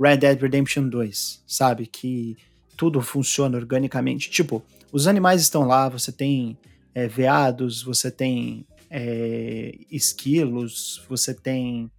[0.00, 1.86] Red Dead Redemption 2, sabe?
[1.86, 2.36] Que
[2.76, 4.30] tudo funciona organicamente.
[4.30, 6.58] Tipo, os animais estão lá, você tem
[6.94, 11.90] é, veados, você tem é, esquilos, você tem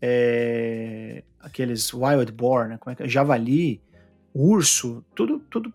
[0.00, 2.78] é, aqueles wild boar, né?
[2.78, 3.08] Como é que é?
[3.08, 3.80] Javali,
[4.34, 5.72] urso, tudo, tudo.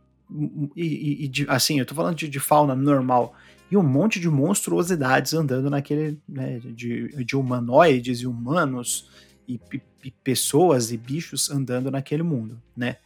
[0.75, 3.33] E, e, assim, eu tô falando de, de, fauna normal.
[3.71, 6.19] E um monte de monstruosidades andando naquele.
[6.27, 9.09] Né, de, de humanoides e humanos
[9.47, 9.59] e,
[10.03, 12.97] e, pessoas e bichos andando naquele mundo, né?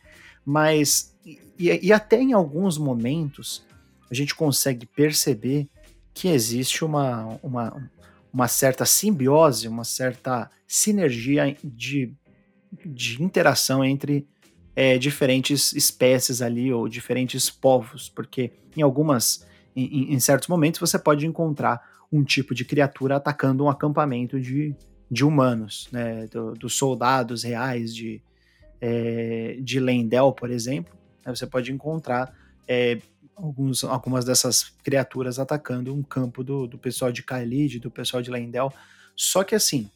[0.45, 1.13] Mas.
[1.26, 3.63] E, e até em alguns momentos
[4.10, 5.67] a gente consegue perceber
[6.13, 7.89] que existe uma, uma,
[8.32, 12.13] uma certa simbiose, uma certa sinergia de,
[12.86, 14.28] de interação entre
[14.76, 20.99] é, diferentes espécies ali ou diferentes povos, porque em algumas, em, em, certos momentos você
[20.99, 21.81] pode encontrar
[22.12, 24.75] um tipo de criatura atacando um acampamento de,
[25.09, 28.21] de humanos, né, do, dos soldados reais de,
[28.79, 30.93] é, de Lendel, por exemplo,
[31.25, 32.33] né, você pode encontrar
[32.67, 32.99] é,
[33.36, 38.29] alguns, algumas dessas criaturas atacando um campo do, do pessoal de Khalid, do pessoal de
[38.29, 38.71] Lendel.
[39.15, 39.89] Só que assim,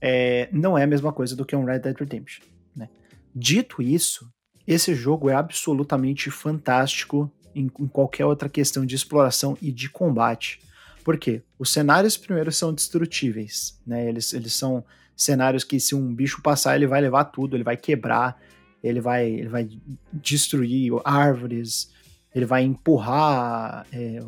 [0.00, 2.44] é, não é a mesma coisa do que um Red Dead Redemption.
[2.74, 2.88] Né?
[3.34, 4.30] Dito isso,
[4.66, 10.60] esse jogo é absolutamente fantástico em, em, qualquer outra questão de exploração e de combate.
[11.04, 11.42] Por quê?
[11.58, 14.08] Os cenários primeiro são destrutíveis, né?
[14.08, 14.84] Eles, eles são
[15.16, 18.40] cenários que se um bicho passar, ele vai levar tudo, ele vai quebrar,
[18.82, 19.68] ele vai, ele vai
[20.12, 21.90] destruir árvores,
[22.34, 24.20] ele vai empurrar é,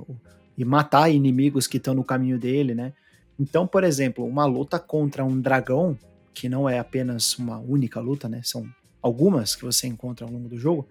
[0.57, 2.93] e matar inimigos que estão no caminho dele, né?
[3.39, 5.99] Então, por exemplo, uma luta contra um dragão,
[6.33, 8.41] que não é apenas uma única luta, né?
[8.45, 8.67] São
[9.03, 10.89] algumas que você encontra ao longo do jogo,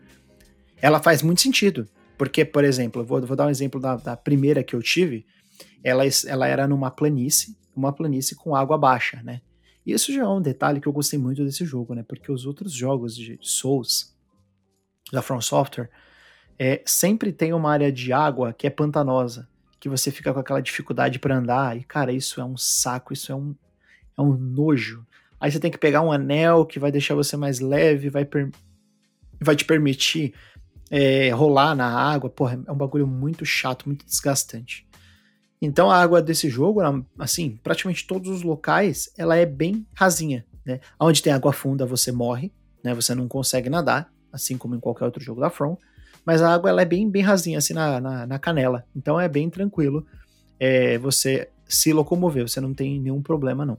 [0.82, 1.88] ela faz muito sentido.
[2.18, 5.26] Porque, por exemplo, vou, vou dar um exemplo da, da, primeira que eu tive,
[5.84, 9.42] ela, ela era numa planície, uma planície com água baixa, né?
[9.86, 12.04] E isso já é um detalhe que eu gostei muito desse jogo, né?
[12.08, 14.16] Porque os outros jogos de Souls
[15.12, 15.90] da From Software,
[16.58, 19.48] é, sempre tem uma área de água que é pantanosa,
[19.80, 23.32] que você fica com aquela dificuldade para andar, e cara, isso é um saco, isso
[23.32, 23.56] é um,
[24.18, 25.06] é um nojo.
[25.40, 28.28] Aí você tem que pegar um anel que vai deixar você mais leve, vai,
[29.40, 30.34] vai te permitir
[30.90, 32.30] é, rolar na água.
[32.30, 34.88] Porra, é um bagulho muito chato, muito desgastante.
[35.62, 36.82] Então a água desse jogo,
[37.18, 40.80] assim, praticamente todos os locais, ela é bem rasinha, né?
[41.00, 42.52] Onde tem água funda, você morre,
[42.84, 42.94] né?
[42.94, 45.78] Você não consegue nadar, assim como em qualquer outro jogo da From
[46.26, 48.84] mas a água ela é bem, bem rasinha, assim, na, na, na canela.
[48.96, 50.06] Então é bem tranquilo
[50.60, 53.78] é, você se locomover, você não tem nenhum problema, não.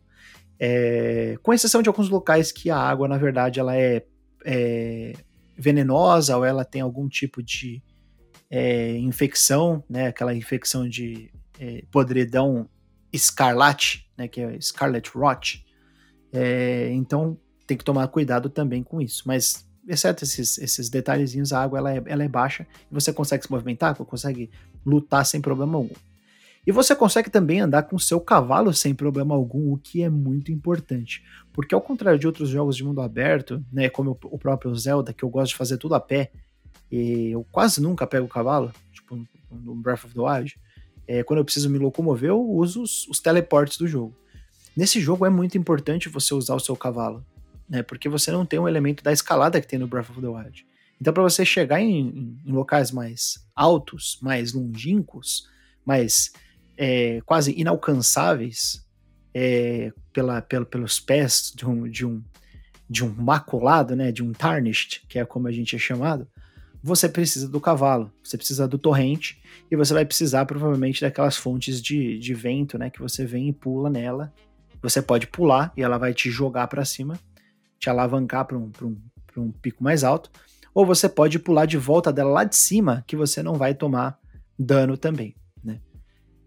[0.59, 4.03] É, com exceção de alguns locais que a água, na verdade, ela é,
[4.45, 5.13] é
[5.57, 7.83] venenosa ou ela tem algum tipo de
[8.51, 10.09] é, infecção, né?
[10.09, 12.69] Aquela infecção de é, podridão
[13.13, 14.29] escarlate, né?
[14.29, 15.65] Que é Scarlet Rot.
[16.33, 19.23] É, então tem que tomar cuidado também com isso.
[19.27, 23.45] Mas exceto esses, esses detalhezinhos, a água ela é, ela é baixa e você consegue
[23.45, 24.51] se movimentar, consegue
[24.85, 25.95] lutar sem problema algum.
[26.67, 30.51] E você consegue também andar com seu cavalo sem problema algum, o que é muito
[30.51, 31.23] importante.
[31.53, 35.23] Porque ao contrário de outros jogos de mundo aberto, né, como o próprio Zelda, que
[35.23, 36.33] eu gosto de fazer tudo a pé,
[36.91, 39.17] e eu quase nunca pego o cavalo, tipo
[39.51, 40.59] no Breath of the Wild,
[41.07, 44.15] é, quando eu preciso me locomover, eu uso os, os teleportes do jogo.
[44.77, 47.25] Nesse jogo é muito importante você usar o seu cavalo
[47.69, 47.83] né?
[47.83, 50.67] Porque você não tem um elemento da escalada que tem no Breath of the Wild.
[51.01, 55.49] Então, para você chegar em, em, locais mais altos, mais longínquos,
[55.85, 56.33] mais
[56.77, 58.87] é, quase inalcançáveis
[59.35, 62.23] é, pela, pela, pelos pés de um, de um
[62.89, 66.29] de um maculado, né, de um tarnished, que é como a gente é chamado,
[66.81, 71.83] você precisa do cavalo, você precisa do torrente e você vai precisar provavelmente daquelas fontes
[71.83, 74.33] de, de vento, né, que você vem e pula nela.
[74.81, 77.19] Você pode pular e ela vai te jogar para cima
[77.79, 78.97] te alavancar para um, um,
[79.37, 80.31] um pico mais alto,
[80.75, 84.19] ou você pode pular de volta dela lá de cima, que você não vai tomar
[84.59, 85.35] dano também?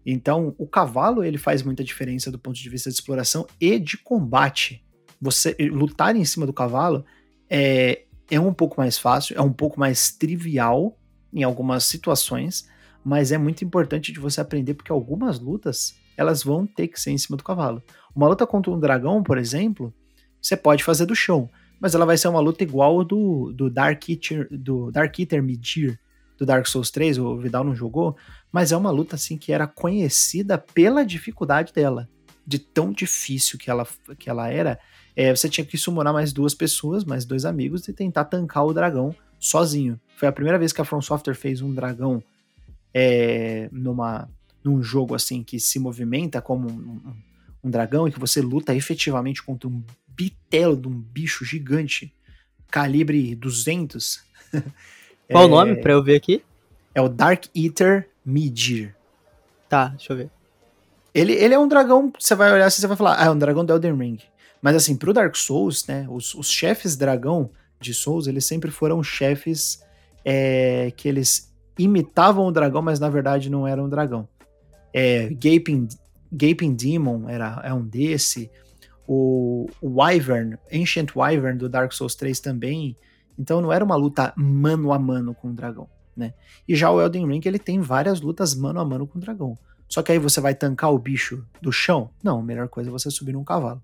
[0.04, 3.98] Então, o cavalo ele faz muita diferença do ponto de vista de exploração e de
[3.98, 4.84] combate.
[5.20, 7.04] Você lutar em cima do cavalo
[7.48, 10.96] é, é um pouco mais fácil, é um pouco mais trivial
[11.32, 12.68] em algumas situações,
[13.04, 17.10] mas é muito importante de você aprender porque algumas lutas elas vão ter que ser
[17.10, 17.82] em cima do cavalo.
[18.14, 19.92] Uma luta contra um dragão, por exemplo,
[20.40, 21.48] você pode fazer do chão.
[21.80, 25.98] Mas ela vai ser uma luta igual do, do Dark Eater, do Dark Eater Midir,
[26.40, 28.16] do Dark Souls 3, o Vidal não jogou,
[28.50, 32.08] mas é uma luta assim que era conhecida pela dificuldade dela,
[32.46, 33.86] de tão difícil que ela,
[34.18, 34.80] que ela era.
[35.14, 38.72] É, você tinha que summonar mais duas pessoas, mais dois amigos e tentar tancar o
[38.72, 40.00] dragão sozinho.
[40.16, 42.22] Foi a primeira vez que a From Software fez um dragão
[42.94, 44.26] é, numa
[44.64, 47.14] num jogo assim que se movimenta como um, um,
[47.64, 52.14] um dragão e que você luta efetivamente contra um bitelo de um bicho gigante,
[52.70, 54.22] calibre 200.
[55.30, 56.42] Qual é, o nome pra eu ver aqui?
[56.94, 58.94] É o Dark Eater Midir.
[59.68, 60.30] Tá, deixa eu ver.
[61.14, 63.38] Ele, ele é um dragão, você vai olhar assim, você vai falar, ah, é um
[63.38, 64.18] dragão do Elden Ring.
[64.62, 69.02] Mas assim, pro Dark Souls, né, os, os chefes dragão de Souls, eles sempre foram
[69.02, 69.82] chefes
[70.24, 74.28] é, que eles imitavam o dragão, mas na verdade não eram um dragão.
[74.92, 75.88] É, Gaping,
[76.30, 78.50] Gaping Demon era, é um desse.
[79.06, 82.96] O, o Wyvern, Ancient Wyvern do Dark Souls 3 também.
[83.40, 86.34] Então não era uma luta mano a mano com o dragão, né?
[86.68, 89.56] E já o Elden Ring, ele tem várias lutas mano a mano com o dragão.
[89.88, 92.10] Só que aí você vai tancar o bicho do chão?
[92.22, 93.82] Não, a melhor coisa é você subir num cavalo.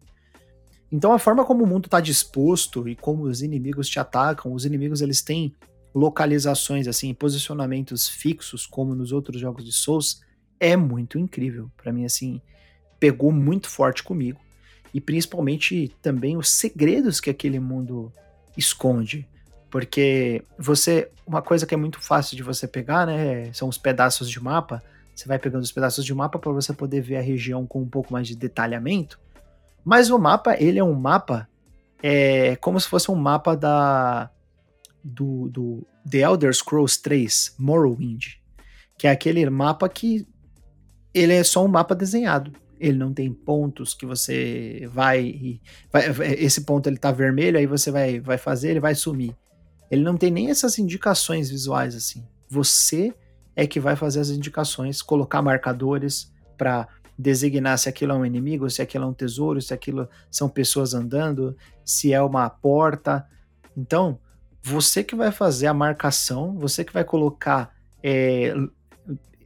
[0.93, 4.67] Então a forma como o mundo está disposto e como os inimigos te atacam, os
[4.67, 5.55] inimigos eles têm
[5.95, 10.21] localizações assim, posicionamentos fixos como nos outros jogos de Souls,
[10.61, 11.71] é muito incrível.
[11.79, 12.43] Para mim assim,
[13.01, 14.39] pegou muito forte comigo
[14.93, 18.13] e principalmente também os segredos que aquele mundo
[18.55, 19.27] esconde.
[19.77, 24.31] Porque você, uma coisa que é muito fácil de você pegar, né, são os pedaços
[24.31, 24.83] de mapa.
[25.15, 27.87] Você vai pegando os pedaços de mapa para você poder ver a região com um
[27.87, 29.21] pouco mais de detalhamento.
[29.85, 31.47] Mas o mapa, ele é um mapa
[32.03, 34.31] é como se fosse um mapa da
[35.05, 38.39] do, do The Elder Scrolls 3 Morrowind,
[38.97, 40.27] que é aquele mapa que
[41.13, 42.51] ele é só um mapa desenhado.
[42.81, 45.61] Ele não tem pontos que você vai,
[45.93, 46.07] vai
[46.39, 49.37] esse ponto ele tá vermelho, aí você vai vai fazer, ele vai sumir.
[49.91, 52.25] Ele não tem nem essas indicações visuais assim.
[52.49, 53.15] Você
[53.55, 58.69] é que vai fazer as indicações, colocar marcadores para designar se aquilo é um inimigo,
[58.69, 63.27] se aquilo é um tesouro, se aquilo são pessoas andando, se é uma porta.
[63.77, 64.19] Então,
[64.63, 68.53] você que vai fazer a marcação, você que vai colocar é,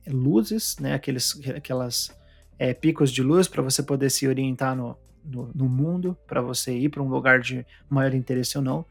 [0.08, 2.10] luzes, né, aqueles, aquelas
[2.58, 6.76] é, picos de luz para você poder se orientar no, no, no mundo, para você
[6.76, 8.84] ir para um lugar de maior interesse ou não.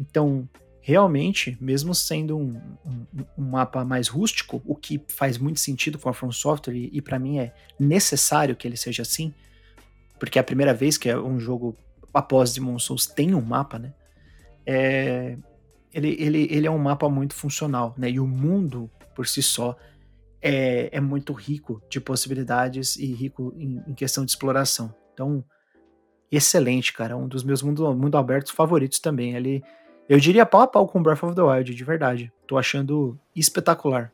[0.00, 0.48] Então,
[0.86, 3.06] realmente, mesmo sendo um, um,
[3.38, 7.00] um, mapa mais rústico, o que faz muito sentido com a From Software e, e
[7.00, 9.32] para mim é necessário que ele seja assim,
[10.18, 11.74] porque é a primeira vez que um jogo
[12.12, 13.94] após Demon Souls tem um mapa, né?
[14.66, 15.38] É,
[15.90, 18.10] ele, ele, ele é um mapa muito funcional, né?
[18.10, 19.74] E o mundo por si só
[20.42, 24.94] é, é muito rico de possibilidades e rico em, em questão de exploração.
[25.14, 25.42] Então,
[26.30, 27.16] excelente, cara.
[27.16, 29.34] Um dos meus mundo, mundo abertos favoritos também.
[29.34, 29.64] Ele
[30.08, 32.32] eu diria pau a pau com Breath of the Wild, de verdade.
[32.46, 34.12] Tô achando espetacular.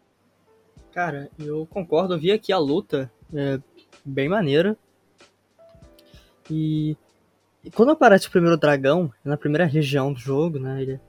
[0.92, 2.14] Cara, eu concordo.
[2.14, 3.58] Eu vi aqui a luta, é
[4.04, 4.76] bem maneira.
[6.48, 6.96] E,
[7.64, 10.82] e quando aparece o primeiro dragão, na primeira região do jogo, né?
[10.82, 11.00] Ele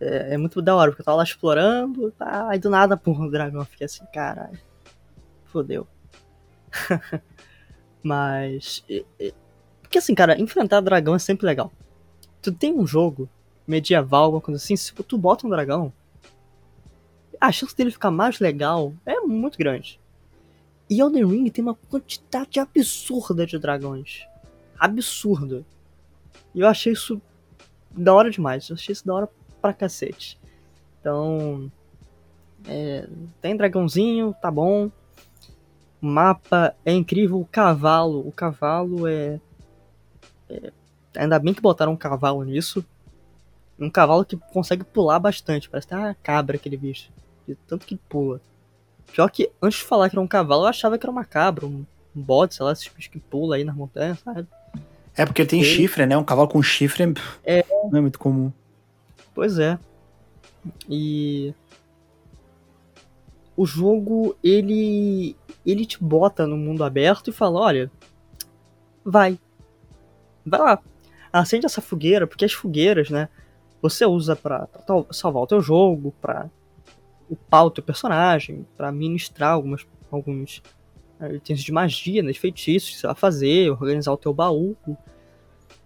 [0.00, 3.26] é, é muito da hora, porque eu tava lá explorando, tá, aí do nada, porra,
[3.26, 3.64] o dragão.
[3.64, 4.58] Fiquei assim, caralho.
[5.46, 5.86] Fodeu.
[8.02, 8.84] Mas.
[8.88, 9.34] E, e,
[9.82, 11.72] porque assim, cara, enfrentar dragão é sempre legal.
[12.40, 13.28] Tu tem um jogo
[13.70, 15.92] medieval, alguma coisa assim, se tu bota um dragão,
[17.40, 19.98] a chance dele ficar mais legal é muito grande.
[20.90, 24.26] E Elden Ring tem uma quantidade absurda de dragões.
[24.78, 25.64] Absurda.
[26.52, 27.22] E eu achei isso
[27.90, 28.68] da hora demais.
[28.68, 29.28] Eu achei isso da hora
[29.62, 30.38] pra cacete.
[31.00, 31.70] Então.
[32.66, 33.08] É,
[33.40, 34.90] tem dragãozinho, tá bom.
[36.02, 37.40] O mapa é incrível.
[37.40, 38.26] O cavalo.
[38.26, 39.40] O cavalo é,
[40.48, 40.72] é.
[41.16, 42.84] Ainda bem que botaram um cavalo nisso
[43.80, 45.68] um cavalo que consegue pular bastante.
[45.68, 47.10] Parece que uma cabra aquele bicho.
[47.48, 48.40] De tanto que pula.
[49.12, 51.66] Pior que antes de falar que era um cavalo, eu achava que era uma cabra,
[51.66, 54.46] um, um bode, sei lá, esses bichos que pula aí nas montanhas, sabe?
[55.16, 55.68] É porque tem ele...
[55.68, 56.16] chifre, né?
[56.16, 57.12] Um cavalo com chifre
[57.44, 57.64] é...
[57.90, 58.52] não é muito comum.
[59.34, 59.78] Pois é.
[60.88, 61.54] E
[63.56, 67.90] o jogo ele ele te bota no mundo aberto e fala, olha,
[69.04, 69.38] vai.
[70.44, 70.82] Vai lá.
[71.32, 73.28] Acende essa fogueira, porque as fogueiras, né?
[73.80, 74.68] Você usa para
[75.10, 76.50] salvar o teu jogo, para
[77.28, 80.62] upar o teu personagem, para ministrar algumas, alguns
[81.20, 84.76] uh, itens de magia, né, de feitiços que você vai fazer, organizar o teu baú.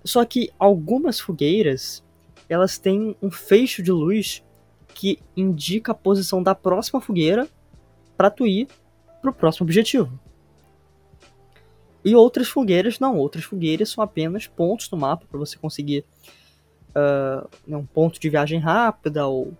[0.02, 2.02] Só que algumas fogueiras,
[2.48, 4.42] elas têm um fecho de luz
[4.94, 7.48] que indica a posição da próxima fogueira
[8.16, 8.68] para tu ir
[9.20, 10.18] pro próximo objetivo.
[12.04, 16.04] E outras fogueiras não, outras fogueiras são apenas pontos no mapa para você conseguir
[16.94, 19.52] uh, um ponto de viagem rápida ou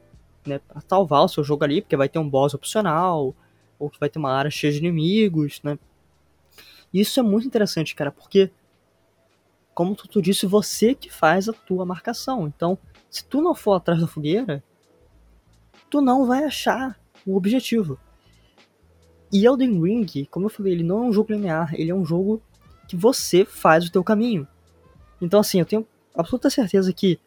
[0.46, 3.34] né, para salvar o seu jogo ali, porque vai ter um boss opcional,
[3.78, 5.78] ou que vai ter uma área cheia de inimigos, né?
[6.92, 8.50] Isso é muito interessante, cara, porque
[9.74, 12.46] como tu, tu disse, você que faz a tua marcação.
[12.46, 12.78] Então,
[13.10, 14.62] se tu não for atrás da fogueira,
[15.90, 17.98] tu não vai achar o objetivo.
[19.32, 22.04] E Elden Ring, como eu falei, ele não é um jogo linear, ele é um
[22.04, 22.40] jogo
[22.86, 24.46] que você faz o teu caminho.
[25.20, 27.18] Então, assim, eu tenho absoluta certeza que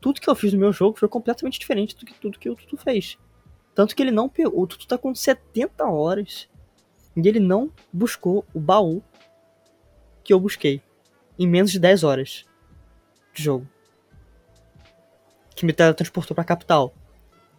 [0.00, 2.54] tudo que eu fiz no meu jogo foi completamente diferente do que tudo que o
[2.54, 3.18] Tutu fez.
[3.74, 4.62] Tanto que ele não pegou.
[4.62, 6.48] O Tutu tá com 70 horas
[7.16, 9.02] e ele não buscou o baú
[10.22, 10.82] que eu busquei
[11.38, 12.44] em menos de 10 horas
[13.34, 13.68] de jogo.
[15.54, 16.94] Que me transportou pra capital.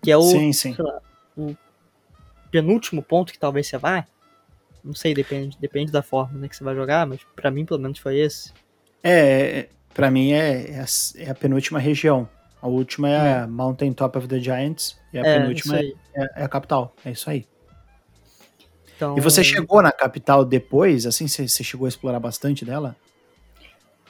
[0.02, 0.76] Que é o, sim, sim.
[0.78, 1.02] Lá,
[1.36, 1.56] o
[2.50, 4.06] penúltimo ponto que talvez você vá.
[4.84, 7.82] Não sei, depende, depende da forma né, que você vai jogar, mas para mim pelo
[7.82, 8.54] menos foi esse.
[9.04, 10.86] É, para mim é, é a,
[11.18, 12.28] é, a, penúltima região.
[12.62, 15.94] A última é, é, a Mountain Top of the Giants e a é, penúltima é,
[16.14, 16.96] é, a capital.
[17.06, 17.48] É isso aí.
[18.96, 21.06] Então, e você chegou na capital depois?
[21.06, 22.96] Assim, você, você chegou a explorar bastante dela?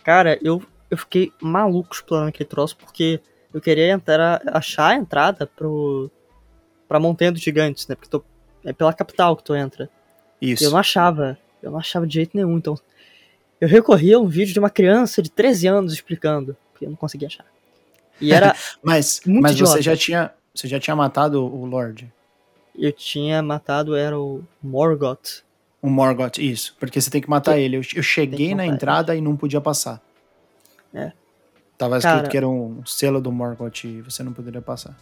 [0.04, 3.20] Cara, eu, eu fiquei maluco explorando aquele troço porque
[3.54, 6.10] eu queria entrar, achar a entrada pro,
[6.88, 7.96] pra Montanha dos Gigantes, né?
[7.96, 8.24] Porque tô,
[8.66, 9.90] é pela capital que tu entra.
[10.42, 10.64] Isso.
[10.64, 11.38] E eu não achava.
[11.62, 12.58] Eu não achava de jeito nenhum.
[12.58, 12.76] Então,
[13.60, 16.96] eu recorri a um vídeo de uma criança de 13 anos explicando, porque eu não
[16.96, 17.46] conseguia achar.
[18.22, 18.56] E era.
[18.84, 20.32] mas mas você já tinha.
[20.54, 22.12] Você já tinha matado o Lorde?
[22.76, 25.44] Eu tinha matado, era o Morgoth.
[25.82, 26.76] O Morgoth, isso.
[26.80, 27.78] Porque você tem que matar ele.
[27.78, 29.22] Eu, eu cheguei na entrada ele.
[29.22, 30.02] e não podia passar.
[30.94, 31.12] É.
[31.78, 34.98] Tava escrito Cara, que era um selo do Morgoth e você não poderia passar.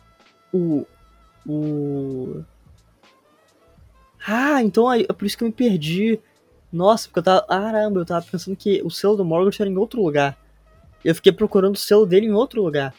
[0.54, 0.86] O.
[1.46, 2.44] O.
[4.28, 6.20] Ah, então é por isso que eu me perdi.
[6.72, 7.46] Nossa, porque eu tava.
[7.48, 10.38] Caramba, eu tava pensando que o selo do Morgoth era em outro lugar.
[11.04, 12.94] Eu fiquei procurando o selo dele em outro lugar.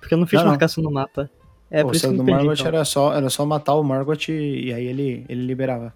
[0.00, 0.90] Porque eu não fiz não, marcação não.
[0.90, 1.30] no mapa.
[1.70, 2.66] É, o selo do Morgoth então.
[2.66, 5.94] era, só, era só matar o Morgoth e, e aí ele, ele liberava.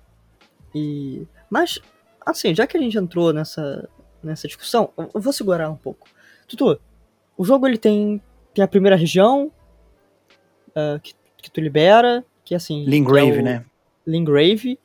[0.74, 1.26] E.
[1.48, 1.78] Mas,
[2.24, 3.88] assim, já que a gente entrou nessa,
[4.22, 6.06] nessa discussão, eu vou segurar um pouco.
[6.46, 6.78] Tutu,
[7.36, 8.20] o jogo ele tem,
[8.52, 9.50] tem a primeira região
[10.70, 12.84] uh, que, que tu libera, que é assim.
[12.84, 13.64] Lingrave, é né?
[14.06, 14.78] Lingrave.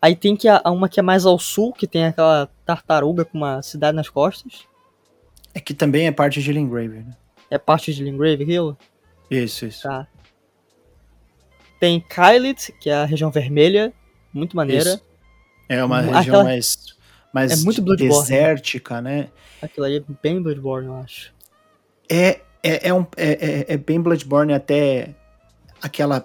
[0.00, 3.38] Aí tem que a, uma que é mais ao sul, que tem aquela tartaruga com
[3.38, 4.66] uma cidade nas costas.
[5.52, 7.16] É que também é parte de Lingrave, né?
[7.50, 8.78] É parte de Lingrave aquilo?
[9.30, 9.82] Isso, isso.
[9.82, 10.06] Tá.
[11.80, 13.92] Tem Kylit, que é a região vermelha,
[14.32, 14.90] muito maneira.
[14.90, 15.02] Isso.
[15.68, 16.44] É uma região Aquela...
[16.44, 16.78] mais,
[17.32, 19.28] mais é muito desértica, né?
[19.60, 21.34] Aquilo aí é bem Bloodborne, eu acho.
[22.08, 25.14] É, é, é, um, é, é, é bem Bloodborne até
[25.82, 26.24] aquela...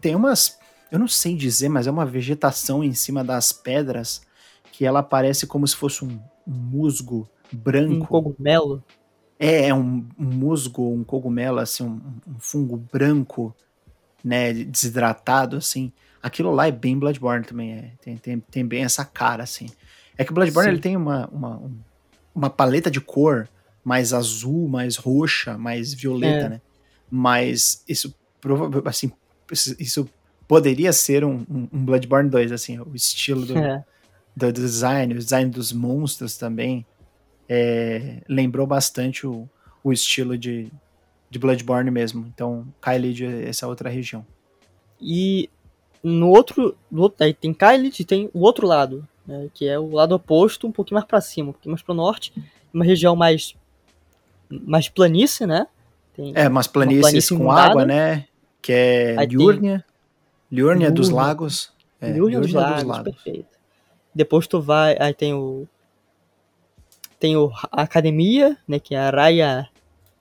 [0.00, 0.58] Tem umas...
[0.94, 4.22] Eu não sei dizer, mas é uma vegetação em cima das pedras
[4.70, 7.94] que ela parece como se fosse um, musgo branco.
[7.94, 8.80] Um cogumelo?
[9.36, 13.52] É, é um, um musgo, um cogumelo, assim, um, um fungo branco,
[14.22, 15.90] né, desidratado, assim.
[16.22, 19.66] Aquilo lá é bem Bloodborne também, é, tem, tem, tem bem essa cara, assim.
[20.16, 21.60] É que o Bloodborne ele tem uma, uma,
[22.32, 23.48] uma paleta de cor
[23.82, 26.48] mais azul, mais roxa, mais violeta, é.
[26.50, 26.60] né?
[27.10, 29.10] Mas isso provavelmente assim,
[29.80, 30.08] isso
[30.46, 33.84] poderia ser um, um, um, Bloodborne 2, assim, o estilo do, é.
[34.36, 36.84] do, design, o design dos monstros também
[37.48, 39.48] é, lembrou bastante o,
[39.82, 40.70] o estilo de,
[41.30, 42.26] de Bloodborne mesmo.
[42.32, 44.24] Então, Kylie é essa outra região.
[45.00, 45.48] E
[46.02, 49.78] no outro, no outro aí tem Kylit e tem o outro lado, né, que é
[49.78, 52.32] o lado oposto, um pouquinho mais para cima, um pouquinho mais para o norte,
[52.72, 53.54] uma região mais
[54.50, 55.66] mais planície, né?
[56.14, 58.26] Tem é, umas planícies planície com água, né?
[58.60, 59.84] Que é Liurnia,
[60.54, 61.72] Liurnia dos Lagos.
[62.00, 63.58] É, Liurnia, dos, Lagos, dos Lagos, perfeito.
[64.14, 65.66] Depois tu vai, aí tem o
[67.18, 69.68] tem o, a academia, né, que é a Raya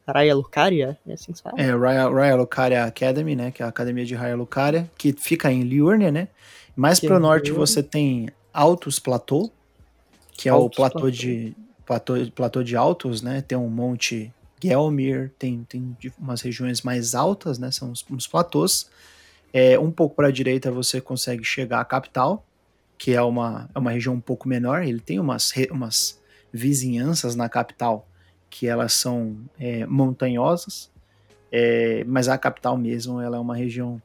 [0.07, 1.61] Raya Lucaria, é assim que se fala?
[1.61, 3.51] É, Raya, Raya Lucaria Academy, né?
[3.51, 6.27] Que é a academia de Raya Lucaria, que fica em Liurnia, né?
[6.75, 7.65] Mais que pro norte Liurnia.
[7.65, 9.49] você tem Altos Plateau,
[10.33, 11.11] que é Altos o platô Plateau.
[11.11, 11.55] de
[11.85, 13.41] platô, platô de Altos, né?
[13.41, 17.69] Tem um monte Gelmir, tem, tem umas regiões mais altas, né?
[17.71, 18.89] São uns, uns platôs.
[19.53, 22.43] É, um pouco para a direita você consegue chegar à capital,
[22.97, 24.83] que é uma, é uma região um pouco menor.
[24.83, 26.19] Ele tem umas, umas
[26.51, 28.07] vizinhanças na capital
[28.49, 30.91] que elas são é, montanhosas,
[31.51, 34.01] é, mas a capital mesmo ela é uma região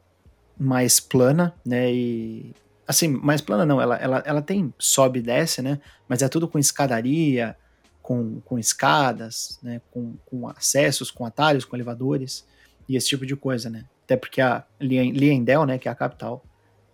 [0.59, 1.91] mais plana, né?
[1.93, 2.53] E
[2.87, 5.79] assim, mais plana não, ela, ela, ela tem sobe e desce, né?
[6.07, 7.55] Mas é tudo com escadaria,
[8.01, 9.81] com, com escadas, né?
[9.91, 12.43] Com, com acessos, com atalhos, com elevadores
[12.87, 13.85] e esse tipo de coisa, né?
[14.09, 15.77] Até porque a Liendel, né?
[15.77, 16.43] Que é a capital,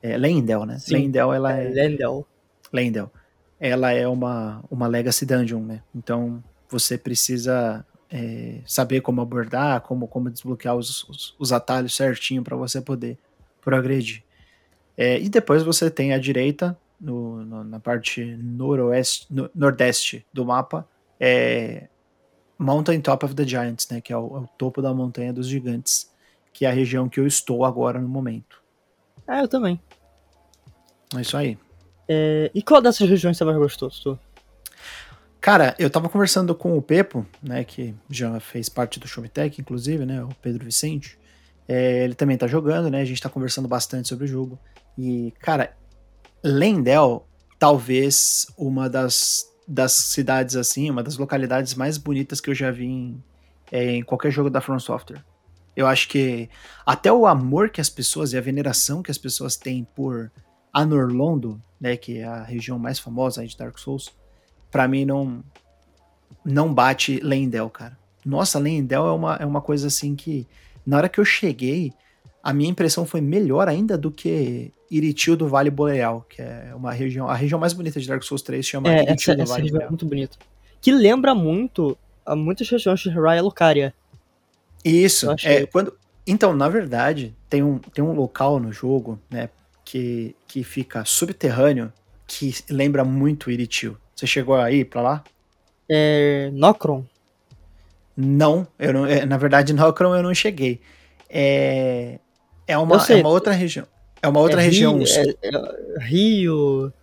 [0.04, 0.78] é Lendel, né?
[0.80, 2.28] Sim, Lendel, ela é, é Lendel.
[2.74, 3.10] Lendel.
[3.58, 5.82] Ela é uma, uma Legacy Dungeon, né?
[5.96, 12.44] Então você precisa é, saber como abordar, como, como desbloquear os, os, os atalhos certinho
[12.44, 13.18] para você poder
[13.62, 14.22] progredir.
[14.98, 20.44] É, e depois você tem à direita, no, no, na parte noroeste, no, nordeste do
[20.44, 20.86] mapa,
[21.18, 21.88] é
[22.60, 25.48] Mountain Top of the Giants, né, que é o, é o, topo da montanha dos
[25.48, 26.14] gigantes,
[26.56, 28.64] que é a região que eu estou agora no momento.
[29.28, 29.78] Ah, eu também.
[31.14, 31.58] É isso aí.
[32.08, 34.18] É, e qual dessas regiões você mais gostou, Tutu?
[35.42, 40.06] Cara, eu tava conversando com o Pepo, né, que já fez parte do Showmetech, inclusive,
[40.06, 41.20] né, o Pedro Vicente.
[41.68, 44.58] É, ele também tá jogando, né, a gente tá conversando bastante sobre o jogo.
[44.98, 45.76] E, cara,
[46.42, 47.28] Lendel,
[47.60, 52.86] talvez uma das, das cidades, assim, uma das localidades mais bonitas que eu já vi
[52.86, 53.24] em,
[53.70, 55.22] é, em qualquer jogo da From Software.
[55.76, 56.50] Eu acho que
[56.86, 60.32] até o amor que as pessoas e a veneração que as pessoas têm por
[60.74, 64.12] Anorlondo, né, que é a região mais famosa de Dark Souls,
[64.72, 65.44] para mim não
[66.44, 67.98] não bate Lendel, cara.
[68.26, 70.48] Nossa, Lendel é uma, é uma coisa assim que
[70.86, 71.92] na hora que eu cheguei,
[72.44, 76.92] a minha impressão foi melhor ainda do que Iritil do Vale Boreal, que é uma
[76.92, 79.54] região, a região mais bonita de Dark Souls 3 chama É, Iritil essa, do essa
[79.54, 80.38] Vale região é muito bonita.
[80.80, 83.94] Que lembra muito a muitas regiões de Raya Lucaria.
[84.86, 85.94] Isso, é, quando
[86.28, 89.50] então, na verdade, tem um, tem um local no jogo, né,
[89.84, 91.94] que, que fica subterrâneo,
[92.26, 93.96] que lembra muito Iritil.
[94.16, 95.24] Você chegou aí pra lá?
[95.88, 96.50] É.
[96.54, 97.06] Nocron.
[98.18, 100.82] Não, eu não, é, na verdade, Nocron eu não cheguei.
[101.30, 102.18] É,
[102.66, 103.18] é, uma, sei.
[103.18, 103.86] é uma outra região.
[104.22, 104.98] É uma outra É região.
[104.98, 106.94] Rio, é- é Rio.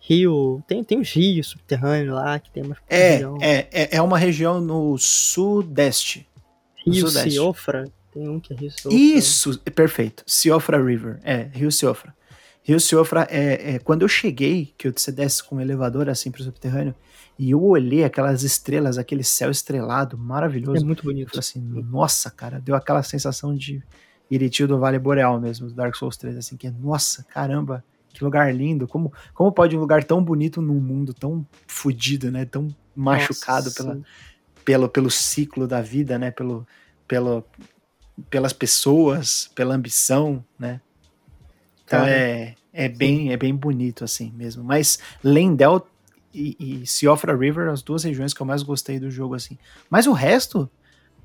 [0.00, 0.62] Rio.
[0.68, 3.38] Tem, tem uns rios subterrâneos lá que tem umas É, região.
[3.40, 6.28] é, é, é uma região no sudeste.
[6.90, 7.30] Rio Sudeste.
[7.32, 7.84] Siofra.
[8.12, 8.98] Tem um que é Rio Siofra.
[8.98, 10.22] Isso, é perfeito.
[10.26, 11.20] Siofra River.
[11.22, 12.14] É, Rio Siofra.
[12.62, 16.42] Rio Siofra é, é quando eu cheguei, que você desce com um elevador assim pro
[16.42, 16.94] subterrâneo,
[17.38, 20.84] e eu olhei aquelas estrelas, aquele céu estrelado, É maravilhoso.
[20.84, 21.38] muito Eu bonito.
[21.38, 23.82] assim, nossa, cara, deu aquela sensação de
[24.30, 27.82] Iritil do Vale Boreal mesmo, do Dark Souls 3, assim, que é, nossa, caramba,
[28.12, 32.44] que lugar lindo, como, como pode um lugar tão bonito num mundo tão fudido, né,
[32.44, 34.04] tão machucado Nossa, pela, sim.
[34.68, 36.66] Pelo, pelo ciclo da vida, né, pelo,
[37.06, 37.42] pelo,
[38.28, 40.78] pelas pessoas, pela ambição, né,
[41.86, 45.86] então Cara, é, é, bem, é bem bonito assim mesmo, mas Lendel
[46.34, 49.56] e, e Siofra River, as duas regiões que eu mais gostei do jogo, assim.
[49.88, 50.68] Mas o resto,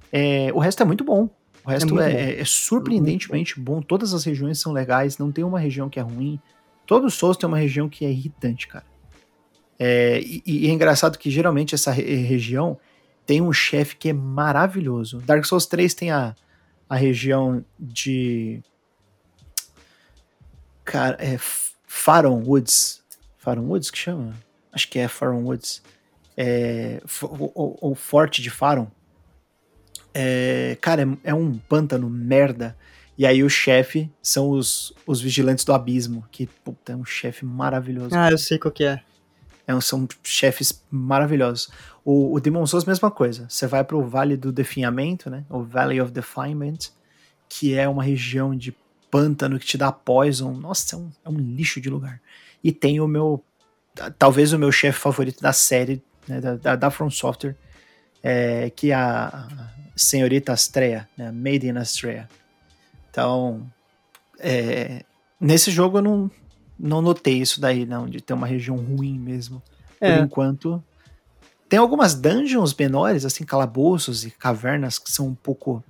[0.10, 1.30] é, o resto é muito bom.
[1.66, 2.18] O resto é, bom.
[2.18, 3.82] é- é surpreendentemente bom.
[3.82, 6.40] Todas as regiões são legais, não tem uma região que é ruim.
[6.88, 8.86] Todo Souls tem uma região que é irritante, cara.
[9.78, 12.80] É, e, e é engraçado que geralmente essa re- região
[13.26, 15.20] tem um chefe que é maravilhoso.
[15.20, 16.36] Dark Souls 3 tem a,
[16.90, 18.62] a região de.
[20.86, 21.38] Cara, é
[21.88, 23.02] Faron Woods.
[23.38, 24.34] Faron Woods que chama?
[24.72, 25.82] Acho que é Faron Woods.
[26.36, 28.88] É, o, o- o forte de Faron.
[30.14, 32.76] É, cara, é, é um pântano merda.
[33.18, 36.26] E aí o chefe são os, os vigilantes do abismo.
[36.32, 38.16] Que, puta, é um chefe maravilhoso.
[38.16, 39.02] Ah, eu sei qual que é.
[39.68, 41.70] É são chefes maravilhosos.
[42.04, 43.46] O, o Demon Souls, mesma coisa.
[43.50, 45.46] Você vai pro Vale do Definhamento, né?
[45.50, 46.90] O Valley of Defilement,
[47.48, 48.76] que é uma região de
[49.10, 50.52] pântano que te dá poison.
[50.54, 52.20] Nossa, é um, é um lixo de lugar.
[52.64, 53.44] E tem o meu.
[53.96, 57.56] ta- Talvez o meu chefe favorito da série, né, da, da, da From Software,
[58.22, 59.48] é, que é a
[59.96, 61.32] Senhorita Astrea, né?
[61.32, 62.28] Maiden Astrea.
[63.10, 63.66] Então,
[64.40, 65.04] é,
[65.40, 66.32] nesse jogo eu não,
[66.80, 69.62] não notei isso daí, não, de ter uma região ruim mesmo.
[70.00, 70.20] Por É.
[70.20, 70.84] enquanto.
[71.70, 75.84] Tem algumas dungeons menores, assim, calabouços e cavernas que são um pouco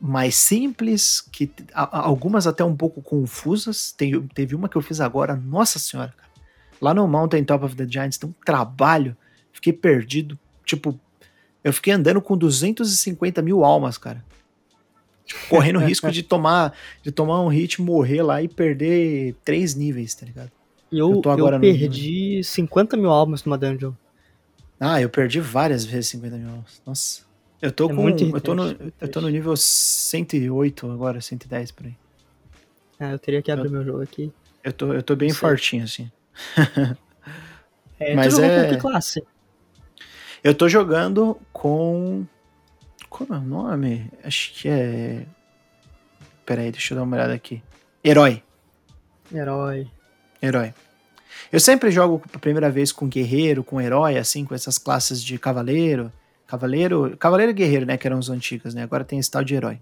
[0.00, 3.92] mais simples, que a- algumas até um pouco confusas.
[3.92, 6.28] Tem, teve uma que eu fiz agora, nossa senhora, cara.
[6.80, 9.16] Lá no Mountain Top of the Giants tem um trabalho,
[9.52, 10.38] fiquei perdido.
[10.64, 10.98] Tipo,
[11.64, 14.24] eu fiquei andando com 250 mil almas, cara.
[15.28, 16.72] Tipo, correndo risco de tomar,
[17.02, 20.50] de tomar um hit, morrer lá e perder três níveis, tá ligado?
[20.90, 23.92] E eu, Eu eu agora no- perdi 50 mil almas numa dungeon.
[24.80, 26.80] Ah, eu perdi várias vezes 50 mil almas.
[26.86, 27.22] Nossa.
[27.60, 28.08] Eu tô É com.
[28.08, 31.94] Eu tô, no, eu tô no nível 108 agora, 110 por aí.
[32.98, 34.32] Ah, eu teria que abrir meu jogo aqui.
[34.64, 36.10] Eu tô, eu tô bem fortinho, assim.
[38.00, 39.22] É, Mas é- com que classe?
[40.42, 42.24] Eu tô jogando com.
[43.08, 44.10] Como é o nome?
[44.22, 45.26] Acho que é.
[46.44, 47.62] Pera aí, deixa eu dar uma olhada aqui.
[48.04, 48.42] Herói.
[49.32, 49.90] Herói.
[50.42, 50.74] Herói.
[51.52, 55.38] Eu sempre jogo a primeira vez com guerreiro, com herói, assim, com essas classes de
[55.38, 56.12] cavaleiro.
[56.46, 57.16] Cavaleiro.
[57.18, 57.96] Cavaleiro e guerreiro, né?
[57.96, 58.82] Que eram os antigos, né?
[58.82, 59.80] Agora tem esse tal de herói.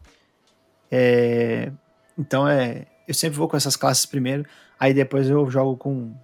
[0.91, 1.71] É,
[2.19, 2.87] então é.
[3.07, 4.45] Eu sempre vou com essas classes primeiro.
[4.79, 6.15] Aí depois eu jogo com.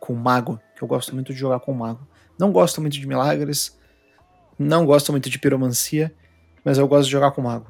[0.00, 0.60] Com mago.
[0.76, 2.06] Que eu gosto muito de jogar com mago.
[2.38, 3.78] Não gosto muito de milagres.
[4.58, 6.12] Não gosto muito de piromancia.
[6.64, 7.66] Mas eu gosto de jogar com mago.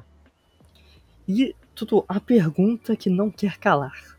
[1.27, 4.17] E, Tutu, a pergunta que não quer calar.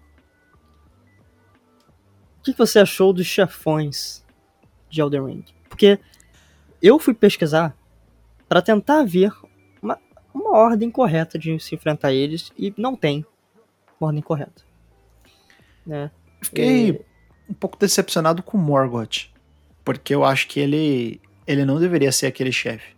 [2.38, 4.24] O que você achou dos chefões
[4.88, 5.44] de Elden Ring?
[5.68, 5.98] Porque
[6.82, 7.76] eu fui pesquisar
[8.48, 9.32] para tentar ver
[9.82, 9.98] uma,
[10.32, 13.24] uma ordem correta de se enfrentar eles e não tem
[14.00, 14.62] uma ordem correta.
[15.84, 16.10] Né?
[16.42, 16.90] Fiquei.
[16.90, 17.00] E-
[17.48, 19.28] um pouco decepcionado com o Morgoth.
[19.84, 22.95] Porque eu acho que ele, ele não deveria ser aquele chefe.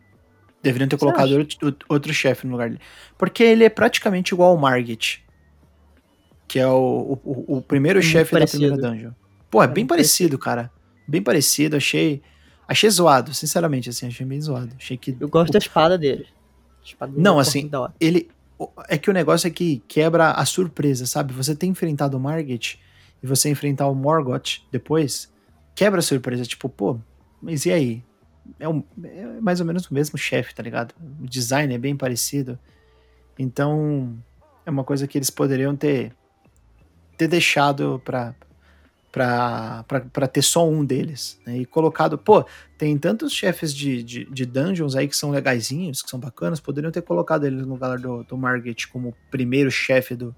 [0.69, 1.39] Deveriam ter Você colocado acha?
[1.39, 2.81] outro, outro chefe no lugar dele.
[3.17, 5.25] Porque ele é praticamente igual ao Margit.
[6.47, 8.67] Que é o, o, o primeiro Muito chefe da parecido.
[8.69, 9.11] primeira dungeon.
[9.51, 10.71] Pô, é, É bem muito parecido, cara.
[11.07, 12.23] Bem parecido, achei.
[12.67, 14.71] Achei zoado, sinceramente, assim, achei bem zoado.
[14.79, 15.17] Achei que.
[15.19, 16.27] Eu gosto da espada dele.
[16.85, 18.29] Espada dele Não, é assim, ele.
[18.59, 21.33] o- É que o negócio é que quebra a surpresa, sabe?
[21.33, 22.79] Você ter enfrentado o Margit
[23.23, 25.31] e você enfrentar o Morgoth depois,
[25.75, 26.45] quebra a surpresa.
[26.45, 26.99] Tipo, pô,
[27.43, 28.03] mas e aí?
[28.59, 30.95] É, é mais ou menos o mesmo chefe, tá ligado?
[31.21, 32.59] O design é bem parecido.
[33.39, 34.17] Então,
[34.67, 36.13] é uma coisa que eles poderiam ter,
[37.17, 38.35] ter deixado pra,
[40.13, 41.41] pra ter só um deles.
[41.47, 41.59] Né?
[41.59, 42.45] E colocado, pô,
[42.77, 46.93] tem tantos chefes de, de, de dungeons aí que são legaisinhos, que são bacanas, poderiam
[46.93, 50.35] ter colocado eles no lugar do, do Margit como primeiro chefe do,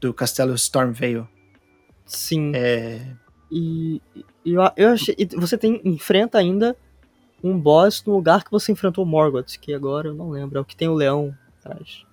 [0.00, 1.26] do castelo Stormvale.
[2.06, 2.52] Sim.
[2.54, 3.00] É,
[3.50, 4.00] E,
[4.44, 5.14] e eu, eu achei.
[5.18, 6.76] e você tem, enfrenta ainda
[7.42, 10.58] um boss no lugar que você enfrentou o Morgoth, que agora eu não lembro.
[10.58, 12.04] É o que tem o leão atrás.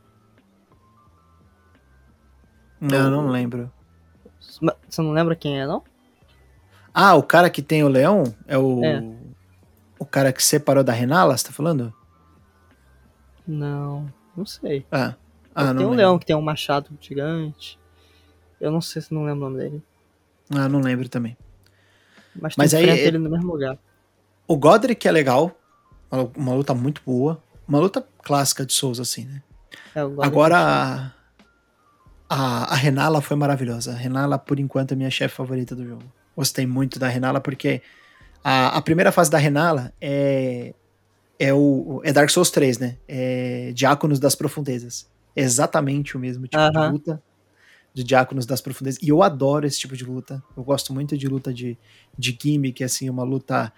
[2.82, 3.72] eu não lembro.
[4.40, 5.84] Você não lembra quem é, não?
[6.94, 8.84] Ah, o cara que tem o leão é o.
[8.84, 9.04] É.
[10.00, 11.94] O cara que separou da Renala, você tá falando?
[13.48, 14.12] Não.
[14.36, 14.86] Não sei.
[14.92, 15.16] Ah,
[15.54, 15.98] ah tem não um lembro.
[15.98, 17.80] leão que tem um machado gigante.
[18.60, 19.84] Eu não sei se não lembro o nome dele.
[20.50, 21.38] Ah, não lembro também.
[22.36, 23.78] Mas, Mas aí é- ele no mesmo lugar.
[24.48, 25.58] O Godric é legal.
[26.12, 27.42] Uma, uma luta muito boa.
[27.68, 29.42] Uma luta clássica de Souls, assim, né?
[29.96, 30.00] É.
[30.00, 31.12] Agora, a,
[32.30, 33.92] a, a Renala foi maravilhosa.
[33.92, 36.04] A Renala, por enquanto, é minha chefe favorita do jogo.
[36.36, 37.82] Gostei muito da Renala, porque
[38.44, 40.74] a, a primeira fase da Renala é,
[41.40, 42.98] é, o, é Dark Souls 3, né?
[43.08, 45.10] É Diáconos das Profundezas.
[45.36, 47.22] É exatamente o mesmo tipo de luta
[47.94, 49.02] de Diáconos das Profundezas.
[49.02, 50.44] E eu adoro esse tipo de luta.
[50.56, 51.78] Eu gosto muito de luta de,
[52.18, 53.72] de gimmick, assim, uma luta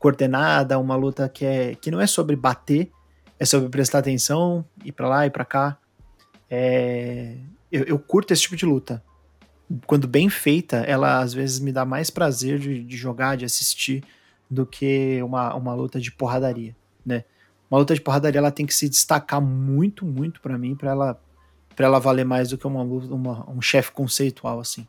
[0.00, 2.90] coordenada, uma luta que, é, que não é sobre bater,
[3.38, 5.78] é sobre prestar atenção, ir pra lá e pra cá.
[6.50, 7.36] É,
[7.70, 9.02] eu, eu curto esse tipo de luta.
[9.86, 14.02] Quando bem feita, ela às vezes me dá mais prazer de, de jogar, de assistir,
[14.50, 16.74] do que uma, uma luta de porradaria,
[17.06, 17.22] né?
[17.70, 21.20] Uma luta de porradaria ela tem que se destacar muito, muito pra mim, pra ela,
[21.76, 24.88] pra ela valer mais do que uma, uma- um chefe conceitual, assim.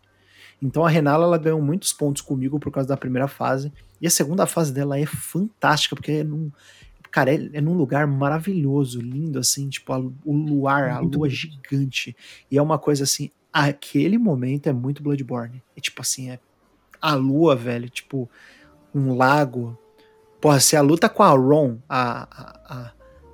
[0.59, 3.72] Então a Renala ela ganhou muitos pontos comigo por causa da primeira fase.
[4.01, 6.51] E a segunda fase dela é fantástica, porque é num,
[7.11, 12.15] cara, é, é num lugar maravilhoso, lindo, assim, tipo, a- o luar, a lua gigante.
[12.49, 15.61] E é uma coisa assim, aquele momento é muito Bloodborne.
[15.75, 16.39] É tipo assim, é
[17.01, 18.29] a lua, velho, tipo,
[18.93, 19.77] um lago.
[20.39, 22.91] Porra, se a luta com a Ron, a, a,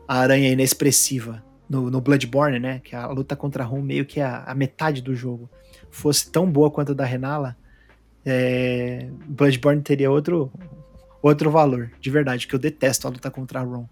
[0.07, 2.79] a, aranha inexpressiva, no, no Bloodborne, né?
[2.79, 5.49] Que a luta contra a Ron meio que é a, a metade do jogo,
[5.89, 7.57] fosse tão boa quanto a da Renala,
[8.29, 10.51] é, Bloodborne teria outro,
[11.21, 13.87] outro valor, de verdade, que eu detesto a luta contra a Ron.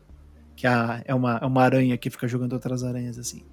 [0.57, 3.43] Que a- é, uma, é uma aranha que fica jogando outras aranhas assim.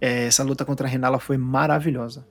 [0.00, 2.26] É, essa luta contra a Renala foi maravilhosa.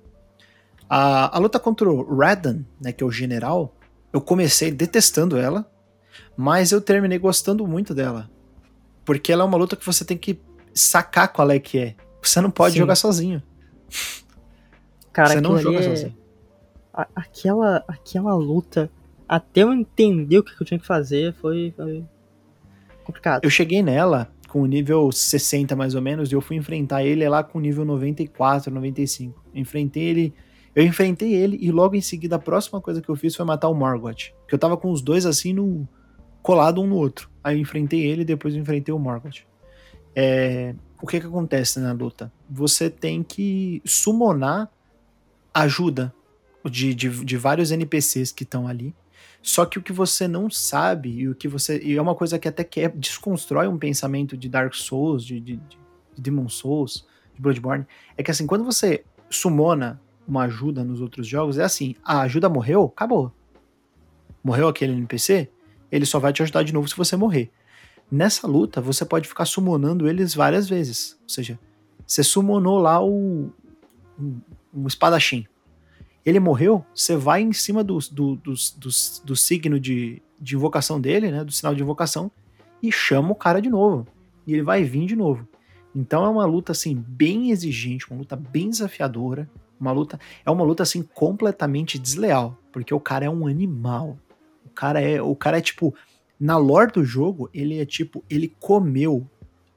[0.90, 3.76] A, a luta contra o Radan, né, que é o general,
[4.12, 5.70] eu comecei detestando ela,
[6.38, 8.30] mas eu terminei gostando muito dela.
[9.04, 10.40] Porque ela é uma luta que você tem que
[10.74, 11.96] sacar qual é que é.
[12.22, 12.80] Você não pode Sim.
[12.80, 13.42] jogar sozinho.
[15.12, 16.18] Cara, você não joga é- sozinho.
[16.94, 18.90] Aquela, aquela luta,
[19.28, 22.06] até eu entender o que eu tinha que fazer, foi, foi
[23.04, 23.44] complicado.
[23.44, 27.28] Eu cheguei nela com o nível 60 mais ou menos e eu fui enfrentar ele
[27.28, 29.44] lá com o nível 94, 95.
[29.56, 30.34] Enfrentei ele,
[30.76, 33.70] eu enfrentei ele e logo em seguida a próxima coisa que eu fiz foi matar
[33.70, 35.88] o Morgoth, que eu tava com os dois assim no
[36.44, 37.32] colado um no outro.
[37.44, 39.44] Aí eu enfrentei ele e depois eu enfrentei o Morgoth.
[40.16, 42.32] É, o que que acontece na luta?
[42.48, 44.70] Você tem que summonar
[45.52, 46.14] ajuda
[46.70, 48.96] de, de, de vários NPCs que estão ali.
[49.42, 51.78] Só que o que você não sabe, e o que você.
[51.84, 55.40] E é uma coisa que até que é, desconstrói um pensamento de Dark Souls, de,
[55.40, 55.78] de, de
[56.18, 57.06] Demon Souls,
[57.36, 57.86] de Bloodborne,
[58.18, 62.48] é que assim, quando você summona uma ajuda nos outros jogos, é assim, a ajuda
[62.48, 63.34] morreu, acabou.
[64.42, 65.50] Morreu aquele NPC,
[65.92, 67.52] ele só vai te ajudar de novo se você morrer.
[68.10, 71.18] Nessa luta, você pode ficar summonando eles várias vezes.
[71.24, 71.60] Ou seja,
[72.06, 73.52] você summonou lá o.
[74.20, 74.42] um,
[74.74, 75.46] um espadachim.
[76.26, 78.90] Ele morreu, você vai em cima do, do, do, do,
[79.26, 81.44] do signo de, de invocação dele, né?
[81.44, 82.32] Do sinal de invocação,
[82.82, 84.08] e chama o cara de novo.
[84.48, 85.48] E ele vai vir de novo.
[85.96, 89.50] Então é uma luta assim bem exigente, uma luta bem desafiadora,
[89.80, 94.18] uma luta é uma luta assim completamente desleal, porque o cara é um animal.
[94.66, 95.94] O cara é, o cara é tipo
[96.40, 99.26] na lore do jogo, ele é tipo, ele comeu,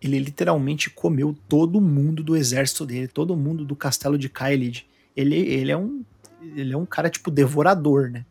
[0.00, 4.86] ele literalmente comeu todo mundo do exército dele, todo mundo do castelo de Kaelid.
[5.14, 6.02] Ele ele é um
[6.40, 8.24] ele é um cara tipo devorador, né?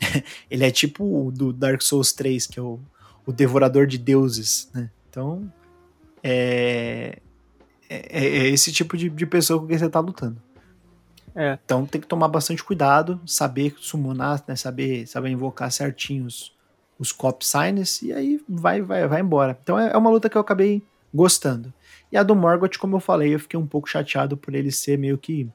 [0.50, 2.80] ele é tipo o do Dark Souls 3, que é o,
[3.26, 4.90] o devorador de deuses, né?
[5.08, 5.52] Então,
[6.22, 7.18] é,
[7.88, 10.40] é, é esse tipo de, de pessoa com quem você tá lutando.
[11.34, 11.58] É.
[11.64, 14.56] Então tem que tomar bastante cuidado, saber summonar, né?
[14.56, 16.52] Saber, saber invocar certinho os,
[16.98, 19.58] os cop signs e aí vai, vai, vai embora.
[19.62, 20.82] Então é, é uma luta que eu acabei
[21.12, 21.72] gostando.
[22.10, 24.98] E a do Morgoth, como eu falei, eu fiquei um pouco chateado por ele ser
[24.98, 25.48] meio que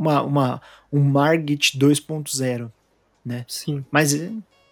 [0.00, 2.72] uma, uma um Margit 2.0,
[3.22, 3.44] né?
[3.46, 3.84] Sim.
[3.90, 4.14] Mas,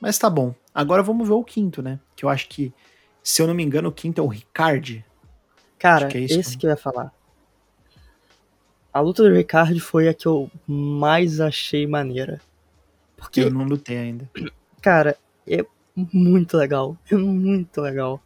[0.00, 0.54] mas tá bom.
[0.74, 2.00] Agora vamos ver o quinto, né?
[2.16, 2.72] Que eu acho que,
[3.22, 5.04] se eu não me engano, o quinto é o Ricard.
[5.78, 6.56] Cara, que é esse né?
[6.58, 7.12] que eu ia falar.
[8.92, 12.40] A luta do Ricard foi a que eu mais achei maneira.
[13.16, 13.42] Porque.
[13.42, 14.30] Eu não lutei ainda.
[14.80, 15.16] Cara,
[15.46, 15.64] é
[15.94, 16.96] muito legal.
[17.10, 18.20] É muito legal.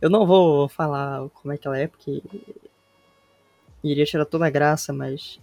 [0.00, 2.22] Eu não vou falar como é que ela é, porque.
[3.84, 5.38] Iria tirar toda a graça, mas.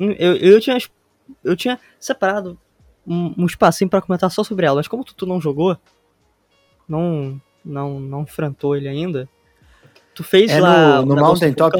[0.00, 0.78] Hum, eu, eu, tinha,
[1.42, 2.58] eu tinha separado
[3.06, 5.76] um, um espacinho para comentar só sobre ela, mas como tu, tu não jogou,
[6.88, 9.28] não, não, não enfrentou ele ainda,
[10.14, 11.02] tu fez é lá.
[11.02, 11.78] No, no Mountain Top?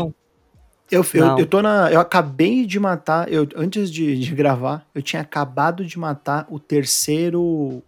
[0.88, 1.90] Eu, eu, eu, tô na.
[1.90, 3.30] Eu acabei de matar.
[3.30, 7.42] Eu, antes de, de gravar, eu tinha acabado de matar o terceiro.
[7.42, 7.82] O,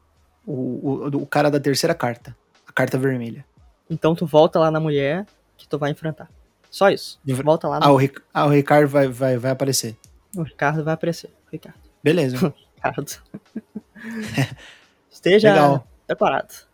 [0.46, 2.36] o, o cara da terceira carta.
[2.66, 3.44] A carta vermelha.
[3.88, 5.26] Então tu volta lá na mulher
[5.56, 6.28] que tu vai enfrentar.
[6.70, 7.20] Só isso.
[7.44, 7.78] Volta lá.
[7.80, 7.98] Ah, o,
[8.34, 9.96] ah, o Ricardo vai, vai, vai aparecer.
[10.40, 11.30] O Ricardo vai aparecer.
[11.52, 11.80] Ricardo.
[12.02, 12.54] Beleza.
[12.76, 13.12] Ricardo.
[15.10, 15.88] Esteja Legal.
[16.06, 16.68] preparado.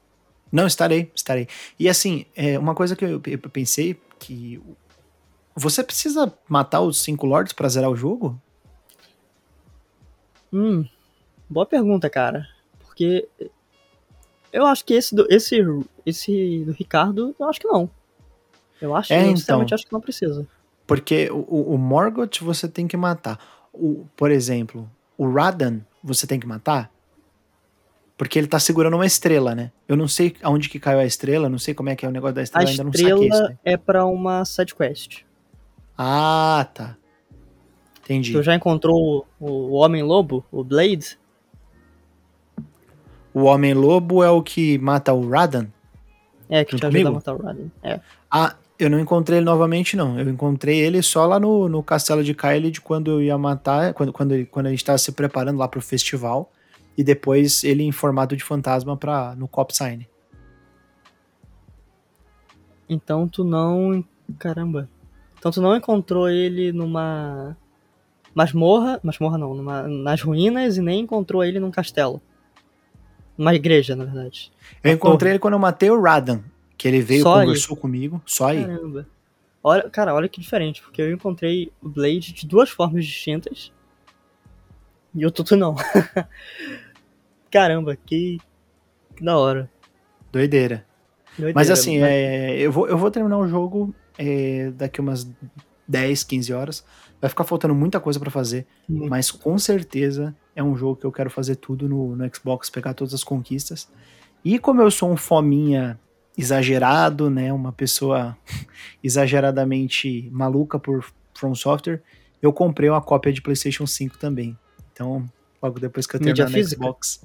[0.53, 1.49] Não, estarei, estarei.
[1.79, 4.63] E assim, é, uma coisa que eu, eu pensei que
[5.57, 8.41] você precisa matar os cinco lords para zerar o jogo?
[10.53, 10.87] Hum,
[11.49, 12.47] boa pergunta, cara.
[12.81, 13.29] Porque
[14.53, 15.57] eu acho que esse do, esse,
[16.05, 17.91] esse do Ricardo, eu acho que não.
[18.81, 20.47] Eu acho, é, eu então, acho que não precisa.
[20.87, 23.39] Porque o, o Morgoth você tem que matar.
[23.75, 26.91] O, por exemplo, o Radan você tem que matar?
[28.17, 29.73] Porque ele tá segurando uma estrela, né?
[29.89, 32.13] Eu não sei aonde que caiu a estrela, não sei como é que é o
[32.13, 33.23] negócio da estrela, a ainda não saquei isso.
[33.23, 35.23] A estrela é pra uma side quest.
[35.99, 36.97] Ah, tá.
[38.03, 38.33] Entendi.
[38.33, 41.19] Tu já encontrou o Homem-Lobo, o Blade?
[43.33, 45.67] O Homem-Lobo é o que mata o Radan?
[46.49, 47.69] É, que te ajuda a matar o Radan.
[47.83, 48.01] É.
[48.31, 50.19] Ah, eu não encontrei ele novamente, não.
[50.19, 54.13] Eu encontrei ele só lá no, no castelo de Kyle quando eu ia matar, quando,
[54.13, 56.51] quando, ele, quando a gente tava se preparando lá pro festival.
[56.97, 60.07] E depois ele em formato de fantasma pra, no Cop Sign.
[62.89, 64.05] Então tu não.
[64.39, 64.89] Caramba.
[65.39, 67.57] Então tu não encontrou ele numa
[68.35, 72.21] masmorra, masmorra não, numa, nas ruínas e nem encontrou ele num castelo.
[73.37, 74.53] Numa igreja, na verdade.
[74.83, 75.31] Eu encontrei torre.
[75.33, 76.41] ele quando eu matei o Radan,
[76.77, 77.81] que ele veio e conversou aí.
[77.81, 78.65] comigo, só aí.
[78.65, 79.07] Caramba.
[79.63, 83.73] Olha, cara, olha que diferente, porque eu encontrei o Blade de duas formas distintas.
[85.15, 85.75] E o Tutu não.
[87.51, 88.39] Caramba, que,
[89.17, 89.71] que da hora.
[90.31, 90.85] Doideira.
[91.39, 92.11] Doideira Mas assim, mas...
[92.11, 95.27] É, eu, vou, eu vou terminar o jogo é, daqui umas
[95.89, 96.85] 10, 15 horas.
[97.25, 101.11] Vai ficar faltando muita coisa para fazer, mas com certeza é um jogo que eu
[101.11, 103.89] quero fazer tudo no, no Xbox, pegar todas as conquistas.
[104.45, 105.99] E como eu sou um fominha
[106.37, 108.37] exagerado, né, uma pessoa
[109.03, 111.03] exageradamente maluca por
[111.33, 112.03] From Software,
[112.43, 114.55] eu comprei uma cópia de PlayStation 5 também.
[114.93, 115.25] Então,
[115.63, 117.23] logo depois que eu terminar no Xbox,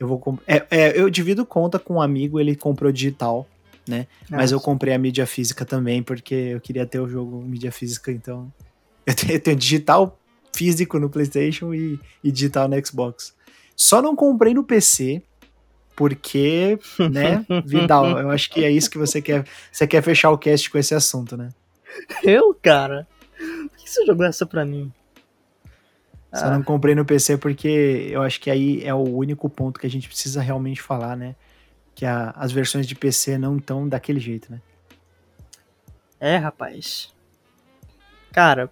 [0.00, 3.46] eu vou é, é, eu divido conta com um amigo, ele comprou digital
[3.86, 4.06] né?
[4.22, 4.36] Nossa.
[4.36, 8.10] Mas eu comprei a mídia física também, porque eu queria ter o jogo mídia física,
[8.10, 8.52] então.
[9.06, 10.18] Eu tenho, eu tenho digital
[10.54, 13.34] físico no PlayStation e, e, digital no Xbox.
[13.76, 15.22] Só não comprei no PC,
[15.94, 16.78] porque,
[17.10, 19.44] né, Vidal, eu acho que é isso que você quer.
[19.70, 21.50] Você quer fechar o cast com esse assunto, né?
[22.22, 23.06] Eu, cara?
[23.38, 24.92] Por que você jogou essa pra mim?
[26.34, 26.50] Só ah.
[26.50, 29.90] não comprei no PC porque eu acho que aí é o único ponto que a
[29.90, 31.34] gente precisa realmente falar, né?
[31.96, 34.60] que a, as versões de PC não estão daquele jeito, né?
[36.20, 37.12] É, rapaz.
[38.30, 38.70] Cara,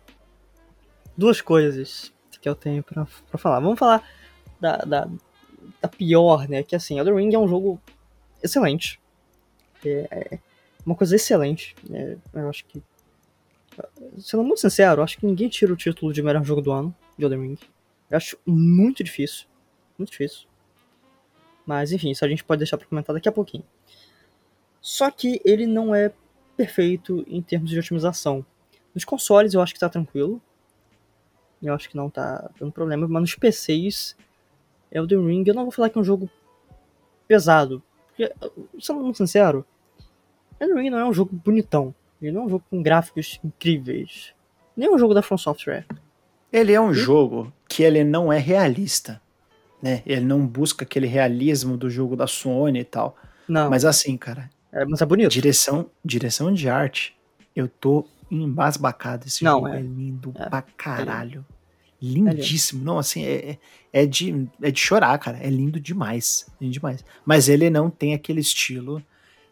[1.16, 3.60] duas coisas que eu tenho pra, pra falar.
[3.60, 4.06] Vamos falar
[4.60, 5.08] da, da,
[5.80, 6.62] da pior, né?
[6.62, 7.80] Que assim, Elden Ring é um jogo
[8.42, 9.00] excelente.
[9.84, 10.38] É, é
[10.84, 11.74] uma coisa excelente.
[11.90, 12.82] É, eu acho que.
[14.18, 17.24] Sendo muito sincero, acho que ninguém tira o título de melhor jogo do ano de
[17.24, 17.58] Elden Ring.
[18.10, 19.46] Eu acho muito difícil.
[19.98, 20.46] Muito difícil.
[21.66, 23.64] Mas enfim, isso a gente pode deixar para comentar daqui a pouquinho.
[24.80, 26.12] Só que ele não é
[26.56, 28.44] perfeito em termos de otimização.
[28.94, 30.40] Nos consoles eu acho que tá tranquilo.
[31.64, 34.16] Eu acho que não tá dando problema, mas nos PCs,
[34.92, 36.28] Elden Ring, eu não vou falar que é um jogo
[37.26, 37.82] pesado.
[38.08, 38.32] Porque,
[38.80, 39.64] sendo muito sincero,
[40.60, 41.94] Elden Ring não é um jogo bonitão.
[42.20, 44.32] Ele não é um jogo com gráficos incríveis.
[44.76, 45.86] Nem um jogo da From Software.
[46.52, 46.94] Ele é um e...
[46.94, 49.20] jogo que ele não é realista.
[49.82, 50.02] né?
[50.06, 53.16] Ele não busca aquele realismo do jogo da Sony e tal.
[53.48, 53.68] Não.
[53.68, 54.48] Mas assim, cara.
[54.72, 55.30] É, mas é bonito.
[55.30, 57.16] Direção, direção de arte,
[57.54, 58.04] eu tô
[58.42, 59.26] embasbacado.
[59.26, 61.44] Esse não, jogo é, é lindo é, pra caralho.
[61.50, 62.84] É lindíssimo.
[62.84, 63.58] Não, assim, é,
[63.92, 65.38] é, de, é de chorar, cara.
[65.38, 66.46] É lindo demais.
[66.60, 67.04] Lindo demais.
[67.24, 69.02] Mas ele não tem aquele estilo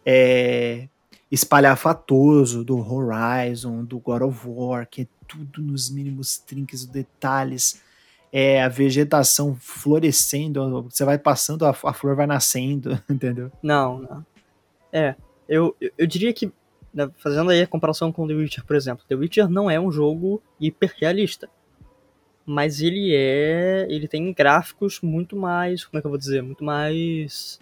[0.05, 0.89] é,
[1.31, 7.81] espalhafatoso do Horizon, do God of War, que é tudo nos mínimos trinques, detalhes
[8.33, 13.53] é, a vegetação florescendo, você vai passando, a, a, flor vai nascendo, entendeu?
[13.63, 14.27] Não, não.
[14.91, 15.15] É,
[15.47, 16.51] eu, eu, eu diria que,
[16.93, 19.91] né, fazendo aí a comparação com The Witcher, por exemplo, The Witcher não é um
[19.91, 21.49] jogo hiperrealista,
[22.45, 26.65] mas ele é, ele tem gráficos muito mais, como é que eu vou dizer, muito
[26.65, 27.59] mais...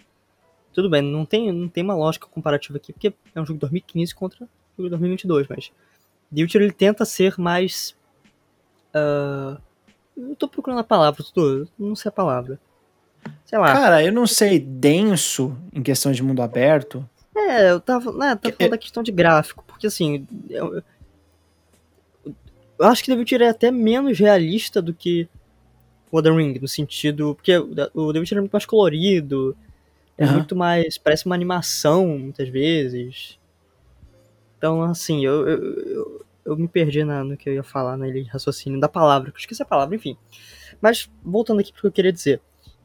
[0.72, 3.60] Tudo bem, não tem, não tem uma lógica comparativa aqui, porque é um jogo de
[3.62, 5.72] 2015 contra um jogo de 2022, mas
[6.34, 7.96] The Witcher ele tenta ser mais...
[8.94, 9.60] Uh,
[10.16, 12.58] eu tô procurando a palavra, tô, não sei a palavra.
[13.44, 13.72] Sei lá.
[13.72, 17.08] Cara, eu não sei, denso em questão de mundo aberto.
[17.48, 20.82] É, eu tava, né, tava falando da questão de gráfico, porque assim, eu,
[22.78, 25.28] eu acho que The Witcher é até menos realista do que
[26.10, 29.56] o The Ring, no sentido, porque o The Witcher é muito mais colorido,
[30.16, 30.32] é uhum.
[30.32, 33.38] muito mais, parece uma animação, muitas vezes.
[34.58, 38.80] Então, assim, eu, eu, eu me perdi na, no que eu ia falar naquele raciocínio
[38.80, 40.16] da palavra, que eu esqueci a palavra, enfim.
[40.80, 42.40] Mas, voltando aqui pro que eu queria dizer.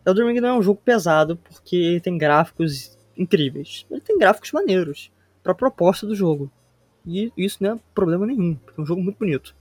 [0.06, 3.86] Elden Ring não é um jogo pesado porque tem gráficos incríveis.
[3.90, 5.12] Ele tem gráficos maneiros
[5.42, 6.52] para a proposta do jogo.
[7.06, 9.56] E isso não é problema nenhum, porque é um jogo muito bonito.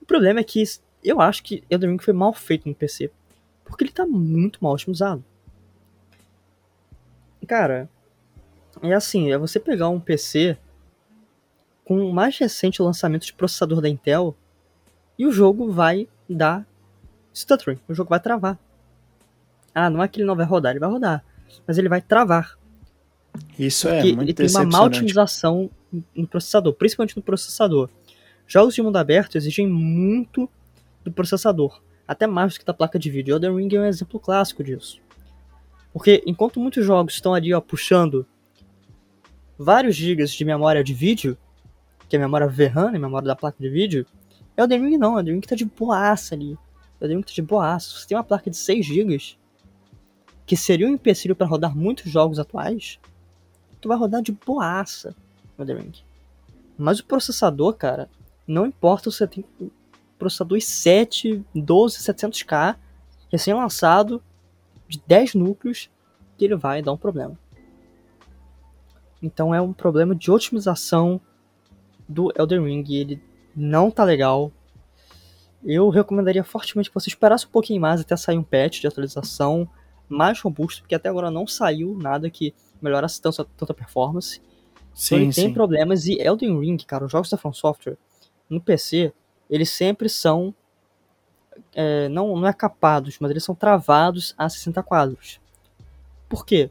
[0.00, 0.62] O problema é que
[1.04, 3.10] eu acho que Elden Ring foi mal feito no PC,
[3.64, 5.24] porque ele tá muito mal otimizado.
[7.46, 7.88] Cara,
[8.82, 10.56] é assim, é você pegar um PC
[11.84, 14.36] com o mais recente lançamento de processador da Intel
[15.18, 16.64] e o jogo vai dar
[17.34, 18.58] stuttering, o jogo vai travar.
[19.74, 21.24] Ah, não é que ele não vai rodar, ele vai rodar,
[21.66, 22.56] mas ele vai travar.
[23.58, 25.70] Isso é muito ele tem uma má otimização
[26.14, 27.88] no processador, principalmente no processador.
[28.46, 30.48] Jogos de mundo aberto exigem muito
[31.04, 33.34] do processador, até mais do que da placa de vídeo.
[33.34, 35.00] Elden Ring é um exemplo clássico disso.
[35.92, 38.26] Porque enquanto muitos jogos estão ali ó, puxando
[39.58, 41.36] vários gigas de memória de vídeo,
[42.08, 44.06] que é a memória VRAM, a memória da placa de vídeo,
[44.56, 46.56] é o Ring não, o Ring tá de boaça ali.
[47.00, 47.90] O Ring tá de boaça.
[47.90, 49.18] Se você tem uma placa de 6 GB,
[50.46, 52.98] que seria um empecilho para rodar muitos jogos atuais,
[53.80, 55.14] tu vai rodar de boaça
[55.56, 55.92] no The Ring.
[56.76, 58.08] Mas o processador, cara,
[58.46, 59.44] não importa se você tem
[60.18, 62.76] processador i7 12700K,
[63.30, 64.22] recém-lançado,
[64.86, 65.90] de 10 núcleos,
[66.36, 67.38] que ele vai dar um problema.
[69.22, 71.20] Então é um problema de otimização
[72.08, 73.22] do Elden Ring, ele
[73.54, 74.50] não tá legal.
[75.62, 79.68] Eu recomendaria fortemente que você esperasse um pouquinho mais até sair um patch de atualização
[80.08, 84.40] mais robusto, porque até agora não saiu nada que melhorasse tanto, tanto a performance.
[84.94, 87.96] Sim, então ele tem problemas e Elden Ring, cara, os jogos da From Software
[88.48, 89.12] no PC,
[89.48, 90.54] eles sempre são
[91.74, 95.40] é, não, não é capados, mas eles são travados a 60 quadros.
[96.28, 96.70] Por quê?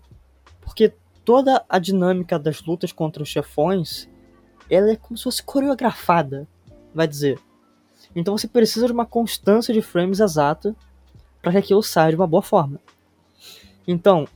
[0.62, 0.94] Porque
[1.24, 4.10] toda a dinâmica das lutas contra os chefões
[4.70, 6.48] ela é como se fosse coreografada,
[6.94, 7.40] vai dizer.
[8.16, 10.76] Então você precisa de uma constância de frames exata
[11.42, 12.80] para que aquilo saia de uma boa forma.
[13.88, 14.28] Então,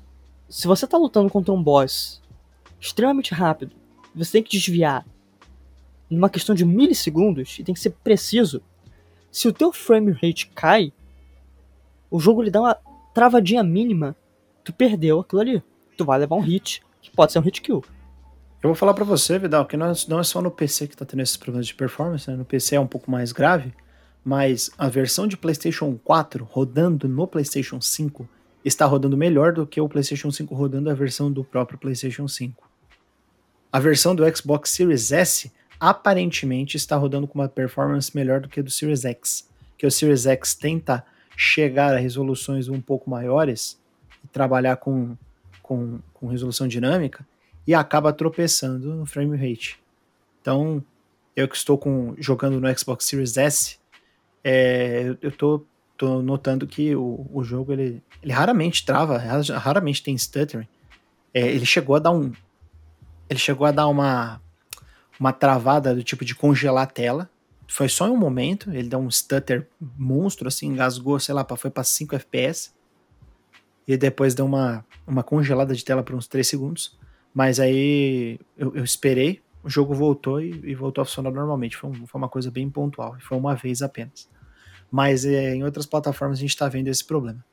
[0.54, 2.22] se você está lutando contra um boss
[2.80, 3.76] extremamente rápido,
[4.14, 5.04] você tem que desviar
[6.08, 8.62] numa questão de milissegundos e tem que ser preciso.
[9.32, 10.94] Se o teu frame rate cai,
[12.08, 12.78] o jogo lhe dá uma
[13.16, 14.16] travadinha mínima,
[14.64, 15.64] tu perdeu aquilo ali.
[15.98, 17.84] Tu vai levar um hit, que pode ser um hit kill.
[18.62, 21.04] Eu vou falar para você, Vidal, que não, não é só no PC que tá
[21.04, 22.38] tendo esses problemas de performance, né?
[22.38, 23.74] No PC é um pouco mais grave,
[24.24, 28.30] mas a versão de PlayStation 4 rodando no PlayStation 5
[28.64, 32.70] está rodando melhor do que o PlayStation 5 rodando a versão do próprio PlayStation 5.
[33.72, 38.60] A versão do Xbox Series S aparentemente está rodando com uma performance melhor do que
[38.60, 41.06] a do Series X, que o Series X tenta
[41.36, 43.78] chegar a resoluções um pouco maiores
[44.24, 45.18] e trabalhar com,
[45.62, 47.26] com, com resolução dinâmica,
[47.66, 49.80] e acaba tropeçando no frame rate.
[50.42, 50.84] Então,
[51.36, 53.78] eu que estou com, jogando no Xbox Series S,
[54.44, 55.66] é, eu tô,
[55.98, 60.68] tô, notando que o, o jogo ele, ele raramente trava, raramente tem stuttering.
[61.34, 62.32] É, ele chegou a dar um.
[63.30, 64.42] Ele chegou a dar uma,
[65.20, 67.30] uma travada do tipo de congelar a tela.
[67.68, 69.68] Foi só em um momento, ele deu um stutter
[69.98, 72.72] monstro, assim, engasgou, sei lá, foi para 5 FPS.
[73.88, 76.98] E depois deu uma, uma congelada de tela por uns 3 segundos.
[77.34, 81.76] Mas aí eu, eu esperei, o jogo voltou e, e, voltou a funcionar normalmente.
[81.76, 84.30] Foi, um, foi uma coisa bem pontual, foi uma vez apenas.
[84.94, 87.44] Mas é, em outras plataformas a gente está vendo esse problema.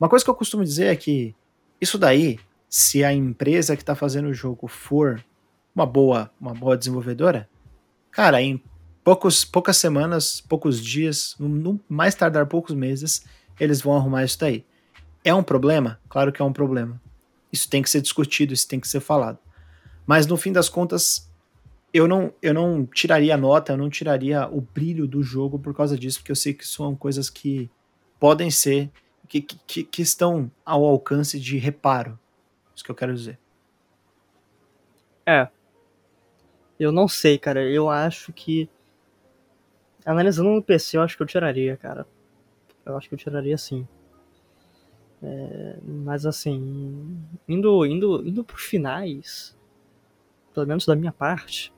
[0.00, 1.34] Uma coisa que eu costumo dizer é que
[1.78, 2.40] isso daí,
[2.70, 5.22] se a empresa que está fazendo o jogo for
[5.74, 7.50] uma boa, uma boa desenvolvedora,
[8.10, 8.58] cara, em
[9.04, 13.26] poucos, poucas semanas, poucos dias, no, mais tardar poucos meses,
[13.60, 14.64] eles vão arrumar isso daí.
[15.22, 16.00] É um problema?
[16.08, 16.98] Claro que é um problema.
[17.52, 19.38] Isso tem que ser discutido, isso tem que ser falado.
[20.06, 21.25] Mas no fim das contas,
[21.96, 25.74] eu não, eu não tiraria a nota, eu não tiraria o brilho do jogo por
[25.74, 27.70] causa disso, porque eu sei que são coisas que
[28.20, 28.90] podem ser,
[29.26, 32.18] que, que, que estão ao alcance de reparo.
[32.74, 33.38] Isso que eu quero dizer.
[35.24, 35.48] É.
[36.78, 37.62] Eu não sei, cara.
[37.62, 38.68] Eu acho que.
[40.04, 42.06] Analisando no PC, eu acho que eu tiraria, cara.
[42.84, 43.88] Eu acho que eu tiraria sim.
[45.22, 47.18] É, mas assim,
[47.48, 49.56] indo, indo, indo pros finais,
[50.52, 51.72] pelo menos da minha parte,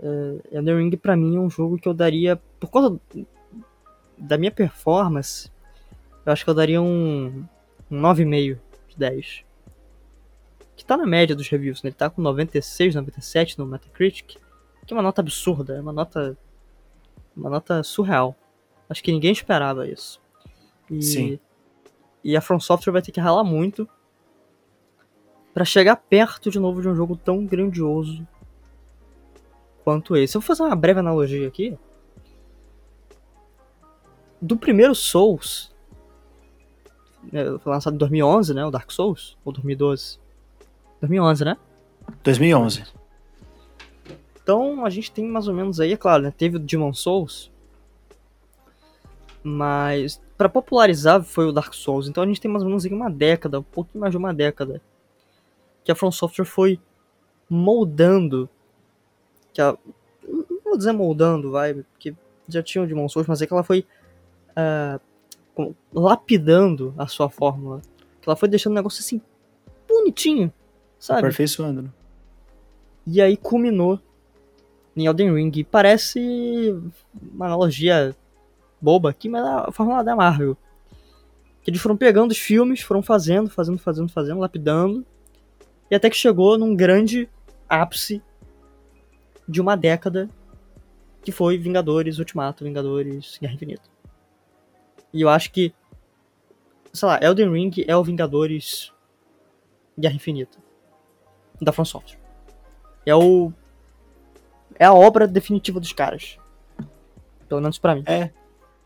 [0.00, 3.00] é, Elden Ring pra mim é um jogo que eu daria, por conta
[4.16, 5.50] da minha performance,
[6.24, 7.44] eu acho que eu daria um,
[7.90, 9.44] um 9,5 de 10.
[10.76, 11.88] Que tá na média dos reviews, né?
[11.88, 14.36] Ele tá com 96, 97 no Metacritic,
[14.86, 16.36] que é uma nota absurda, é uma nota
[17.36, 18.36] uma nota surreal.
[18.88, 20.20] Acho que ninguém esperava isso.
[20.90, 21.38] E, Sim.
[22.22, 23.88] E a From Software vai ter que ralar muito
[25.52, 28.26] para chegar perto de novo de um jogo tão grandioso
[29.84, 30.36] quanto esse.
[30.36, 31.78] Eu vou fazer uma breve analogia aqui.
[34.40, 35.74] Do primeiro Souls,
[37.30, 40.18] né, foi lançado em 2011, né, o Dark Souls, ou 2012?
[41.00, 41.56] 2011, né?
[42.22, 42.84] 2011.
[44.42, 47.50] Então a gente tem mais ou menos aí, é claro, né, teve o Demon Souls,
[49.42, 52.08] mas para popularizar foi o Dark Souls.
[52.08, 54.82] Então a gente tem mais ou menos uma década, um pouquinho mais de uma década,
[55.82, 56.80] que a From Software foi
[57.48, 58.48] moldando,
[59.54, 59.76] que a,
[60.28, 62.14] não vou dizer moldando, vai, porque
[62.48, 63.86] já tinha o Demon Souls, mas é que ela foi
[64.50, 67.80] uh, lapidando a sua fórmula.
[68.20, 69.20] Que ela foi deixando o negócio assim,
[69.88, 70.52] bonitinho,
[70.98, 71.20] sabe?
[71.20, 71.82] Aperfeiçoando.
[71.82, 71.88] Né?
[73.06, 74.00] E aí culminou
[74.96, 75.52] em Elden Ring.
[75.54, 76.74] E parece
[77.32, 78.14] uma analogia
[78.80, 80.56] boba aqui, mas é a fórmula da Marvel.
[81.62, 85.04] Que eles foram pegando os filmes, foram fazendo, fazendo, fazendo, fazendo, lapidando.
[85.90, 87.28] E até que chegou num grande
[87.68, 88.22] ápice
[89.48, 90.28] de uma década
[91.22, 93.88] que foi Vingadores Ultimato, Vingadores Guerra Infinita.
[95.12, 95.72] E eu acho que,
[96.92, 98.92] sei lá, Elden Ring é o Vingadores
[99.98, 100.58] Guerra Infinita
[101.60, 102.18] da From Software.
[103.06, 103.52] É o
[104.78, 106.38] é a obra definitiva dos caras.
[107.48, 108.02] Pelo menos para mim.
[108.06, 108.30] É.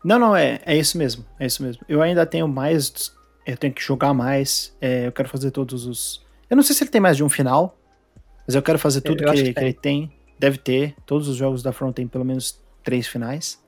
[0.03, 1.25] Não, não, é, é isso mesmo.
[1.39, 1.83] É isso mesmo.
[1.87, 3.13] Eu ainda tenho mais.
[3.45, 4.75] Eu tenho que jogar mais.
[4.79, 6.25] É, eu quero fazer todos os.
[6.49, 7.75] Eu não sei se ele tem mais de um final.
[8.45, 10.11] Mas eu quero fazer tudo que, que, que ele tem.
[10.39, 10.95] Deve ter.
[11.05, 13.61] Todos os jogos da Front tem pelo menos três finais.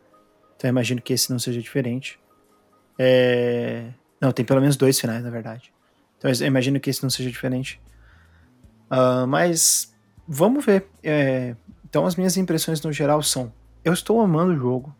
[0.56, 2.20] Então eu imagino que esse não seja diferente.
[2.98, 3.92] É...
[4.20, 5.74] Não, tem pelo menos dois finais, na verdade.
[6.18, 7.82] Então eu imagino que esse não seja diferente.
[8.90, 9.94] Uh, mas
[10.28, 10.88] vamos ver.
[11.04, 11.56] É...
[11.84, 13.52] Então as minhas impressões no geral são:
[13.84, 14.96] eu estou amando o jogo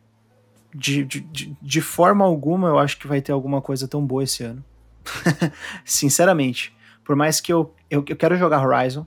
[0.74, 4.44] de, de, de, forma alguma eu acho que vai ter alguma coisa tão boa esse
[4.44, 4.64] ano.
[5.84, 6.76] Sinceramente.
[7.04, 9.06] Por mais que eu, eu, eu, quero jogar Horizon,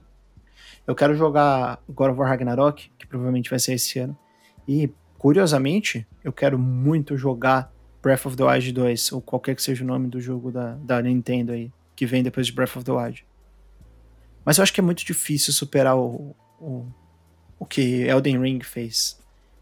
[0.87, 4.17] eu quero jogar God of War Ragnarok, que provavelmente vai ser esse ano.
[4.67, 7.71] E, curiosamente, eu quero muito jogar
[8.01, 11.01] Breath of the Wild 2, ou qualquer que seja o nome do jogo da, da
[11.01, 13.25] Nintendo aí, que vem depois de Breath of the Wild.
[14.45, 16.85] Mas eu acho que é muito difícil superar o, o,
[17.57, 19.19] o que Elden Ring fez.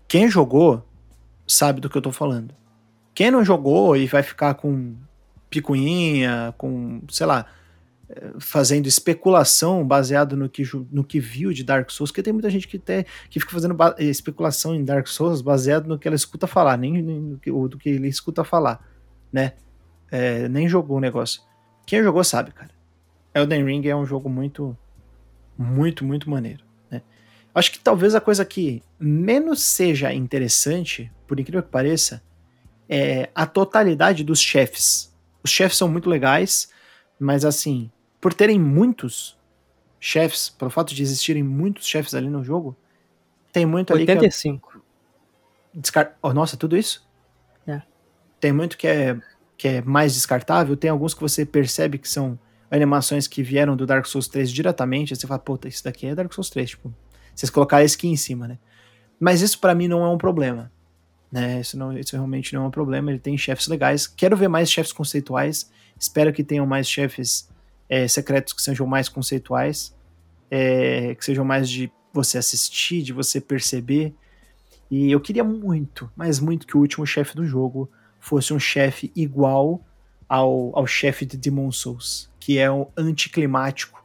[0.09, 0.85] Quem jogou
[1.47, 2.53] sabe do que eu tô falando.
[3.15, 4.95] Quem não jogou e vai ficar com
[5.49, 7.45] picuinha, com, sei lá,
[8.39, 12.67] fazendo especulação baseado no que, no que viu de Dark Souls, porque tem muita gente
[12.67, 16.77] que, tem, que fica fazendo especulação em Dark Souls baseado no que ela escuta falar,
[16.77, 18.85] nem, nem que, do que ele escuta falar,
[19.31, 19.53] né?
[20.11, 21.41] É, nem jogou o negócio.
[21.85, 22.71] Quem jogou sabe, cara.
[23.33, 24.77] Elden Ring é um jogo muito,
[25.57, 26.63] muito, muito maneiro.
[27.55, 32.23] Acho que talvez a coisa que menos seja interessante, por incrível que pareça,
[32.89, 35.13] é a totalidade dos chefes.
[35.43, 36.69] Os chefes são muito legais,
[37.19, 37.91] mas assim,
[38.23, 39.37] por terem muitos
[39.99, 42.73] chefes, pelo fato de existirem muitos chefes ali no jogo,
[43.51, 44.69] tem muito 85.
[44.69, 44.83] ali 85.
[45.75, 46.17] É descar...
[46.21, 47.05] Oh, nossa, tudo isso?
[47.67, 47.81] É.
[48.39, 49.19] Tem muito que é,
[49.57, 52.39] que é mais descartável, tem alguns que você percebe que são
[52.71, 56.15] animações que vieram do Dark Souls 3 diretamente, aí você fala, puta, isso daqui é
[56.15, 56.93] Dark Souls 3, tipo,
[57.35, 58.57] vocês colocarem skin em cima, né?
[59.19, 60.71] Mas isso para mim não é um problema.
[61.29, 61.59] Né?
[61.59, 63.11] Isso, não, isso realmente não é um problema.
[63.11, 64.05] Ele tem chefes legais.
[64.05, 65.71] Quero ver mais chefes conceituais.
[65.99, 67.49] Espero que tenham mais chefes
[67.89, 69.95] é, secretos que sejam mais conceituais.
[70.49, 74.13] É, que sejam mais de você assistir, de você perceber.
[74.89, 79.11] E eu queria muito, mas muito, que o último chefe do jogo fosse um chefe
[79.15, 79.83] igual
[80.29, 84.03] ao, ao chefe de Demon Souls, que é um anticlimático.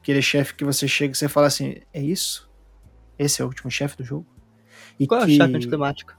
[0.00, 2.50] Aquele chefe que você chega e você fala assim: é isso?
[3.18, 4.26] Esse é o último chefe do jogo?
[4.98, 5.32] E Qual é que...
[5.32, 6.16] o chefe anticlimático?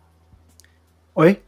[1.15, 1.41] Oi?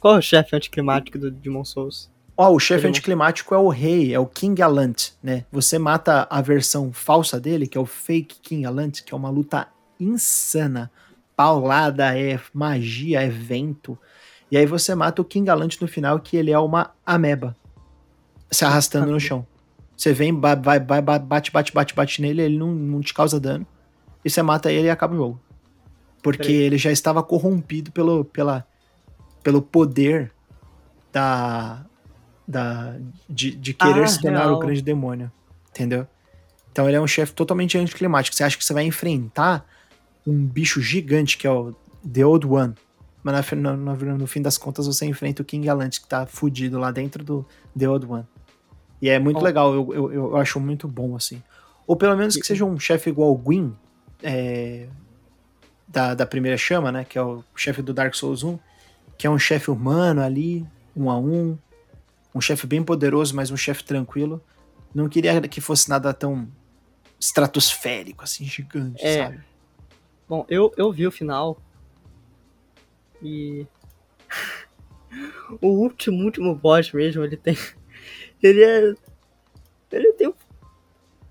[0.00, 2.10] Qual é o chefe anticlimático do Demon Souls?
[2.36, 5.44] Ó, o chefe anticlimático é o rei, é o King Alant, né?
[5.52, 9.30] Você mata a versão falsa dele, que é o fake King Alant, que é uma
[9.30, 9.68] luta
[10.00, 10.90] insana.
[11.36, 13.98] Paulada, é magia, é vento.
[14.50, 17.56] E aí você mata o King Alant no final, que ele é uma ameba.
[18.50, 19.46] Se arrastando no chão.
[19.96, 23.38] Você vem, vai, vai, ba- bate, bate, bate, bate nele, ele não, não te causa
[23.38, 23.66] dano.
[24.24, 25.40] E você mata ele e acaba o jogo.
[26.22, 26.56] Porque Peraí.
[26.56, 28.66] ele já estava corrompido pelo, pela,
[29.42, 30.32] pelo poder
[31.12, 31.84] da,
[32.46, 32.96] da
[33.28, 34.54] de, de querer Ah, se tornar real.
[34.54, 35.30] o grande demônio.
[35.70, 36.06] Entendeu?
[36.70, 38.34] Então ele é um chefe totalmente anticlimático.
[38.36, 39.64] Você acha que você vai enfrentar
[40.26, 41.74] um bicho gigante que é o
[42.10, 42.74] The Old One.
[43.22, 46.78] Mas no, no- no fim das contas você enfrenta o King Gallant que tá fudido
[46.78, 47.46] lá dentro do
[47.78, 48.26] The Old One.
[49.00, 49.42] E é muito Ó.
[49.42, 51.42] legal, eu, eu, eu acho muito bom assim.
[51.86, 53.72] Ou pelo menos que seja um chefe igual o Gwyn,
[54.22, 54.86] é,
[55.88, 57.04] da, da primeira chama, né?
[57.04, 58.58] Que é o chefe do Dark Souls 1,
[59.18, 60.64] que é um chefe humano ali,
[60.96, 61.58] um a um,
[62.34, 64.42] um chefe bem poderoso, mas um chefe tranquilo.
[64.94, 66.48] Não queria que fosse nada tão
[67.18, 69.24] estratosférico, assim, gigante, É.
[69.24, 69.44] sabe?
[70.28, 71.58] Bom, eu, eu vi o final.
[73.22, 73.66] E.
[75.60, 77.56] o último, último boss mesmo, ele tem.
[78.42, 78.94] Ele é.
[79.92, 80.34] Ele tem um.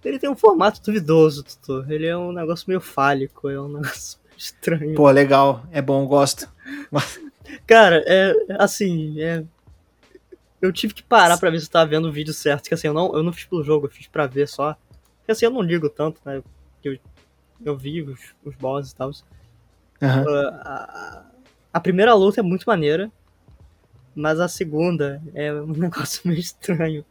[0.03, 1.85] Ele tem um formato duvidoso, Tutu.
[1.91, 4.95] Ele é um negócio meio fálico, é um negócio estranho.
[4.95, 6.47] Pô, legal, é bom, gosto.
[7.67, 8.33] Cara, é.
[8.57, 9.43] Assim, é.
[10.61, 12.67] Eu tive que parar pra ver se eu tava vendo o vídeo certo.
[12.67, 14.75] Que assim, eu não, eu não fiz pelo jogo, eu fiz pra ver só.
[15.17, 16.41] Porque assim, eu não ligo tanto, né?
[16.83, 16.97] Eu,
[17.65, 19.11] eu vi os, os bosses e tal.
[20.01, 20.25] Aham.
[20.63, 21.25] a,
[21.73, 23.11] a primeira luta é muito maneira,
[24.15, 27.05] mas a segunda é um negócio meio estranho.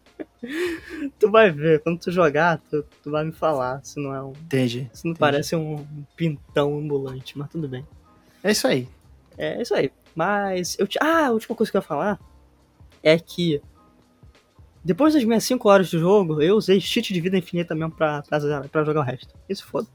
[1.18, 4.32] tu vai ver, quando tu jogar, tu, tu vai me falar se não é um.
[4.32, 4.90] Entendi.
[4.92, 5.18] Se não entendi.
[5.18, 5.84] parece um
[6.16, 7.86] pintão ambulante, mas tudo bem.
[8.44, 8.88] É isso aí.
[9.36, 9.90] É isso aí.
[10.14, 10.86] Mas eu.
[11.01, 12.18] Ah, a última coisa que eu ia falar
[13.03, 13.61] é que.
[14.84, 18.22] Depois das minhas 5 horas de jogo, eu usei cheat de vida infinita mesmo pra,
[18.22, 19.34] pra, pra jogar o resto.
[19.48, 19.86] Isso foda.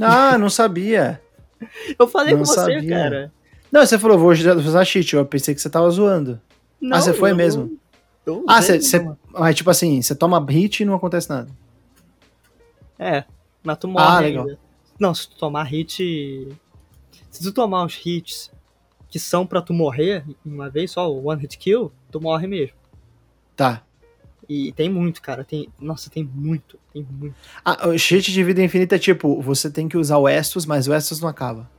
[0.00, 1.20] Ah, não sabia.
[1.98, 2.88] Eu falei Não com você, sabia.
[2.88, 3.32] cara.
[3.70, 5.14] Não, você falou, vou usar cheat.
[5.14, 6.40] Eu pensei que você tava zoando.
[6.80, 7.78] Não, você foi eu- mesmo?
[8.24, 8.80] eu Ah, você.
[9.28, 11.48] Mas tipo assim, você toma hit e não acontece nada.
[12.98, 13.24] É,
[13.62, 14.42] mas tu morre Ah, ainda.
[14.44, 14.58] legal.
[14.98, 16.48] Não, se tu tomar hit.
[17.30, 18.50] Se tu tomar uns hits
[19.10, 22.76] que são pra tu morrer uma vez só, o one hit kill, tu morre mesmo.
[23.56, 23.82] Tá.
[24.48, 25.44] E tem muito, cara.
[25.44, 25.68] Tem.
[25.80, 26.78] Nossa, tem muito.
[26.92, 27.34] Tem muito.
[27.64, 30.88] Ah, o cheat de vida infinita é tipo, você tem que usar o Estus, mas
[30.88, 31.70] o Estus não acaba.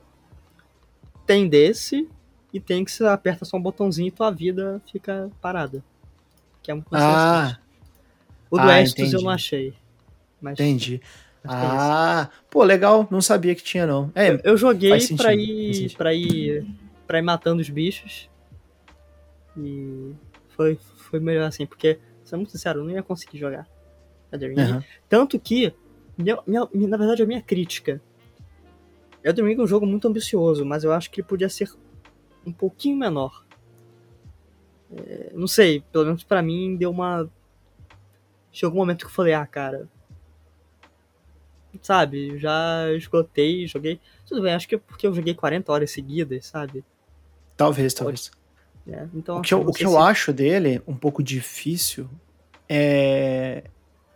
[1.26, 2.08] Tem desse
[2.52, 5.82] e tem que você aperta só um botãozinho e tua vida fica parada.
[6.62, 7.58] Que é muito mais Ah.
[8.50, 9.24] O do ah, Estus eu entendi.
[9.24, 9.74] não achei.
[10.40, 11.00] Mas, entendi.
[11.44, 13.06] Ah, pô, legal.
[13.10, 14.10] Não sabia que tinha, não.
[14.14, 16.76] É, Eu joguei faz sentido, pra ir, ir
[17.12, 18.30] pra ir matando os bichos.
[19.54, 20.14] E
[20.48, 23.68] foi, foi melhor assim, porque, sendo muito sincero, eu não ia conseguir jogar
[24.32, 24.60] Elden Ring.
[24.60, 24.84] aham.
[25.10, 25.74] Tanto que,
[26.16, 28.00] minha- minha- na verdade, a minha crítica.
[29.22, 31.70] Elden Ring é um jogo muito ambicioso, mas eu acho que ele podia ser
[32.46, 33.44] um pouquinho menor.
[34.96, 37.28] É, não sei, pelo menos pra mim deu uma.
[38.50, 39.86] Chegou um momento que eu falei, ah, cara.
[41.82, 44.00] Sabe, já esgotei, joguei.
[44.26, 46.82] Tudo bem, acho que é porque eu joguei 40 horas seguidas, sabe?
[47.56, 48.30] Talvez, talvez.
[48.86, 52.08] É, então, O que eu, o que eu acho dele um pouco difícil
[52.68, 53.64] é,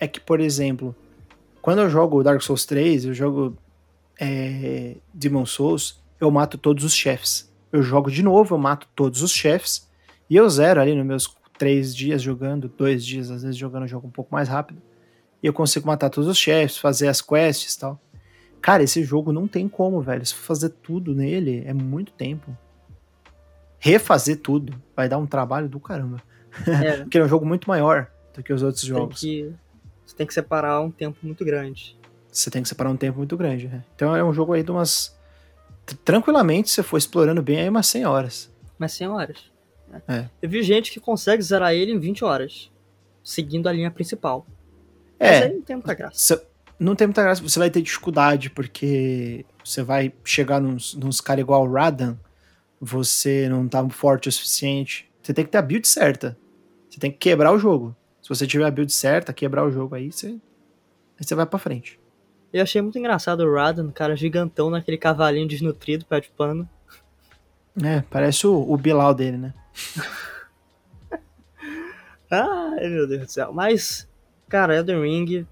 [0.00, 0.94] é que, por exemplo,
[1.62, 3.56] quando eu jogo Dark Souls 3, eu jogo
[4.18, 7.52] é, Demon Souls, eu mato todos os chefes.
[7.72, 9.88] Eu jogo de novo, eu mato todos os chefes.
[10.28, 13.88] E eu zero ali nos meus três dias jogando, dois dias, às vezes jogando o
[13.88, 14.80] jogo um pouco mais rápido.
[15.42, 18.00] E eu consigo matar todos os chefes, fazer as quests e tal.
[18.60, 20.24] Cara, esse jogo não tem como, velho.
[20.24, 22.56] Se for fazer tudo nele, é muito tempo.
[23.78, 26.23] Refazer tudo vai dar um trabalho do caramba.
[26.66, 29.20] É, Porque é um jogo muito maior do que os outros tem jogos.
[29.20, 29.53] que,
[30.05, 31.97] você tem que separar um tempo muito grande.
[32.31, 33.69] Você tem que separar um tempo muito grande.
[33.69, 33.85] né?
[33.94, 35.15] Então é um jogo aí de umas.
[36.05, 38.53] Tranquilamente, se você for explorando bem, aí umas 100 horas.
[38.78, 39.39] Mas 100 horas.
[39.89, 40.03] né?
[40.09, 40.24] É.
[40.43, 42.70] Eu vi gente que consegue zerar ele em 20 horas,
[43.23, 44.47] seguindo a linha principal.
[45.19, 46.19] Mas É, aí não tem muita graça.
[46.19, 46.47] Cê-
[46.78, 51.40] não tem muita graça, você vai ter dificuldade, porque você vai chegar nos, nos caras
[51.40, 52.16] igual o Radan,
[52.81, 55.11] você não tá forte o suficiente.
[55.23, 56.36] Você tem que ter a build certa.
[56.89, 57.97] Você tem que quebrar o jogo.
[58.23, 61.59] Se você tiver a build certa, quebrar o jogo aí, você, aí você vai pra
[61.59, 62.01] frente.
[62.53, 66.69] Eu achei muito engraçado o Radan, cara gigantão naquele cavalinho desnutrido, pé de pano.
[67.85, 69.55] É, parece o, o Bilal dele, né?
[72.31, 73.53] Ai, meu Deus do céu.
[73.53, 74.09] Mas,
[74.48, 75.47] cara, Elden Ring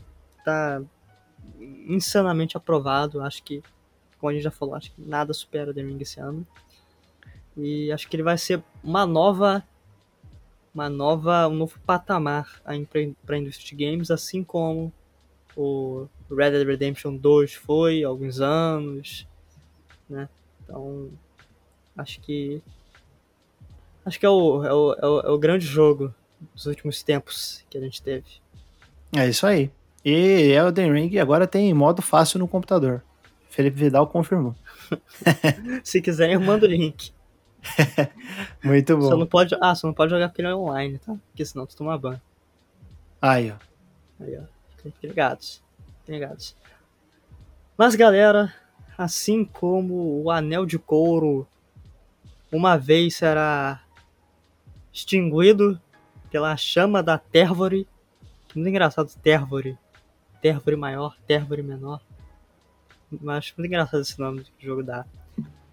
[0.44, 0.82] tá
[1.86, 3.20] insanamente aprovado.
[3.20, 3.62] Acho que,
[4.18, 6.46] como a gente já falou, acho que nada supera Elden Ring esse ano.
[7.56, 9.64] E acho que ele vai ser uma nova.
[10.74, 11.48] Uma nova.
[11.48, 14.92] um novo patamar pra, pra indústria de games, assim como
[15.56, 19.26] o Red Dead Redemption 2 foi há alguns anos.
[20.08, 20.28] Né?
[20.62, 21.10] Então.
[21.96, 22.60] Acho que.
[24.04, 26.12] Acho que é o, é o, é o, é o grande jogo
[26.52, 28.26] dos últimos tempos que a gente teve.
[29.16, 29.70] É isso aí.
[30.04, 33.02] E Elden Ring agora tem modo fácil no computador.
[33.48, 34.54] Felipe Vidal confirmou.
[35.82, 37.13] Se quiserem, eu mando o link.
[38.62, 39.08] Muito bom.
[39.08, 41.16] Só não pode, ah, só não pode jogar porque ele é online, tá?
[41.28, 42.20] Porque senão tu toma ban.
[43.20, 43.56] Aí, ó.
[44.22, 44.42] Aí, ó.
[44.76, 45.62] Fiquem ligados.
[46.00, 46.56] Fiquem ligados.
[47.76, 48.54] Mas, galera,
[48.96, 51.46] assim como o anel de couro
[52.52, 53.82] uma vez será
[54.92, 55.80] extinguido
[56.30, 57.88] pela chama da Tervore.
[58.54, 59.76] Muito engraçado, Tervore.
[60.40, 62.00] Tervore maior, Tervore menor.
[63.10, 65.04] Mas acho muito engraçado esse nome que o jogo dá.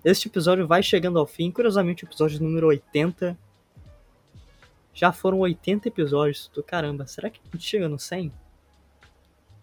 [0.04, 1.52] Este episódio vai chegando ao fim.
[1.52, 3.38] Curiosamente, o episódio número 80.
[4.94, 7.06] Já foram 80 episódios do caramba.
[7.06, 8.34] Será que a gente chega no 100?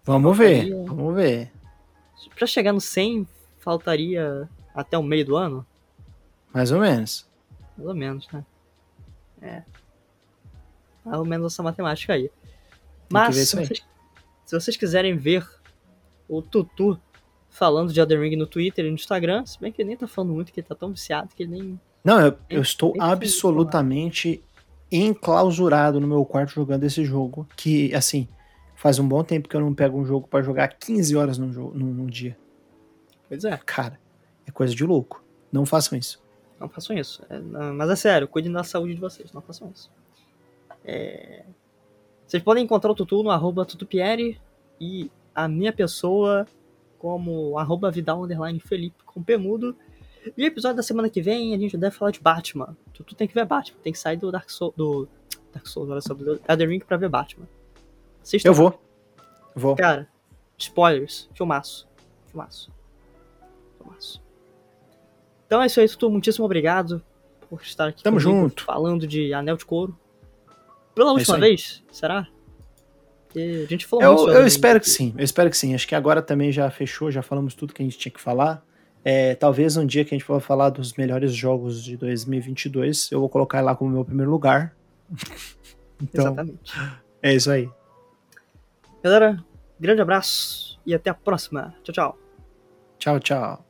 [0.05, 1.53] Vamos ver, vamos ver.
[2.35, 3.27] Pra chegar no 100,
[3.59, 5.67] faltaria até o meio do ano?
[6.55, 7.29] Mais ou menos.
[7.77, 8.47] Mais ou menos, né?
[9.43, 9.63] É.
[11.05, 12.31] Mais ou menos essa matemática aí.
[13.11, 13.87] Mas, se vocês,
[14.47, 15.47] se vocês quiserem ver
[16.29, 16.99] o Tutu
[17.59, 20.07] falando de Elden Ring no Twitter e no Instagram, se bem que ele nem tá
[20.07, 21.81] falando muito, que ele tá tão viciado que ele nem.
[22.05, 24.43] Não, eu, eu estou absolutamente
[24.91, 27.47] enclausurado no meu quarto jogando esse jogo.
[27.57, 28.29] Que, assim,
[28.77, 31.53] faz um bom tempo que eu não pego um jogo para jogar 15 horas num,
[31.53, 32.39] jogo, num, num dia.
[33.29, 33.59] Pois é.
[33.67, 33.99] Cara,
[34.47, 35.23] é coisa de louco.
[35.53, 36.23] Não façam isso.
[36.61, 37.23] Não façam isso.
[37.29, 39.91] É, não, mas é sério, cuidem da saúde de vocês, não façam isso.
[40.85, 41.45] É...
[42.27, 44.41] Vocês podem encontrar o Tutu no arroba Tutupieri
[44.81, 46.47] e a minha pessoa
[46.99, 49.77] como arroba Vidal Underline Felipe com Pemudo.
[50.37, 52.77] E o episódio da semana que vem a gente deve falar de Batman.
[52.93, 55.09] Tutu tem que ver Batman, tem que sair do Dark Souls, do
[55.53, 57.47] Dark Souls, olha só, do Elden Ring pra ver Batman.
[58.23, 58.49] Assistam.
[58.49, 58.83] Eu vou.
[59.55, 59.77] Vou.
[59.77, 60.09] Cara,
[60.59, 61.89] spoilers, filmaço.
[62.27, 62.71] Filmaço.
[63.79, 64.23] Filmaço.
[65.47, 66.11] Então é isso aí, Tutu.
[66.11, 67.03] Muitíssimo obrigado
[67.49, 68.65] por estar aqui Tamo junto.
[68.65, 69.99] falando de Anel de Couro.
[70.95, 72.29] Pela última é vez, será?
[73.29, 75.75] Porque a gente falou Eu, eu espero que sim, eu espero que sim.
[75.75, 78.65] Acho que agora também já fechou, já falamos tudo que a gente tinha que falar.
[79.05, 83.21] É, talvez um dia que a gente for falar dos melhores jogos de 2022, eu
[83.21, 84.75] vou colocar lá como meu primeiro lugar.
[86.03, 86.73] então, Exatamente.
[87.23, 87.69] É isso aí.
[89.03, 89.43] Galera,
[89.79, 91.75] grande abraço e até a próxima.
[91.83, 92.19] Tchau, tchau.
[92.99, 93.68] Tchau, tchau.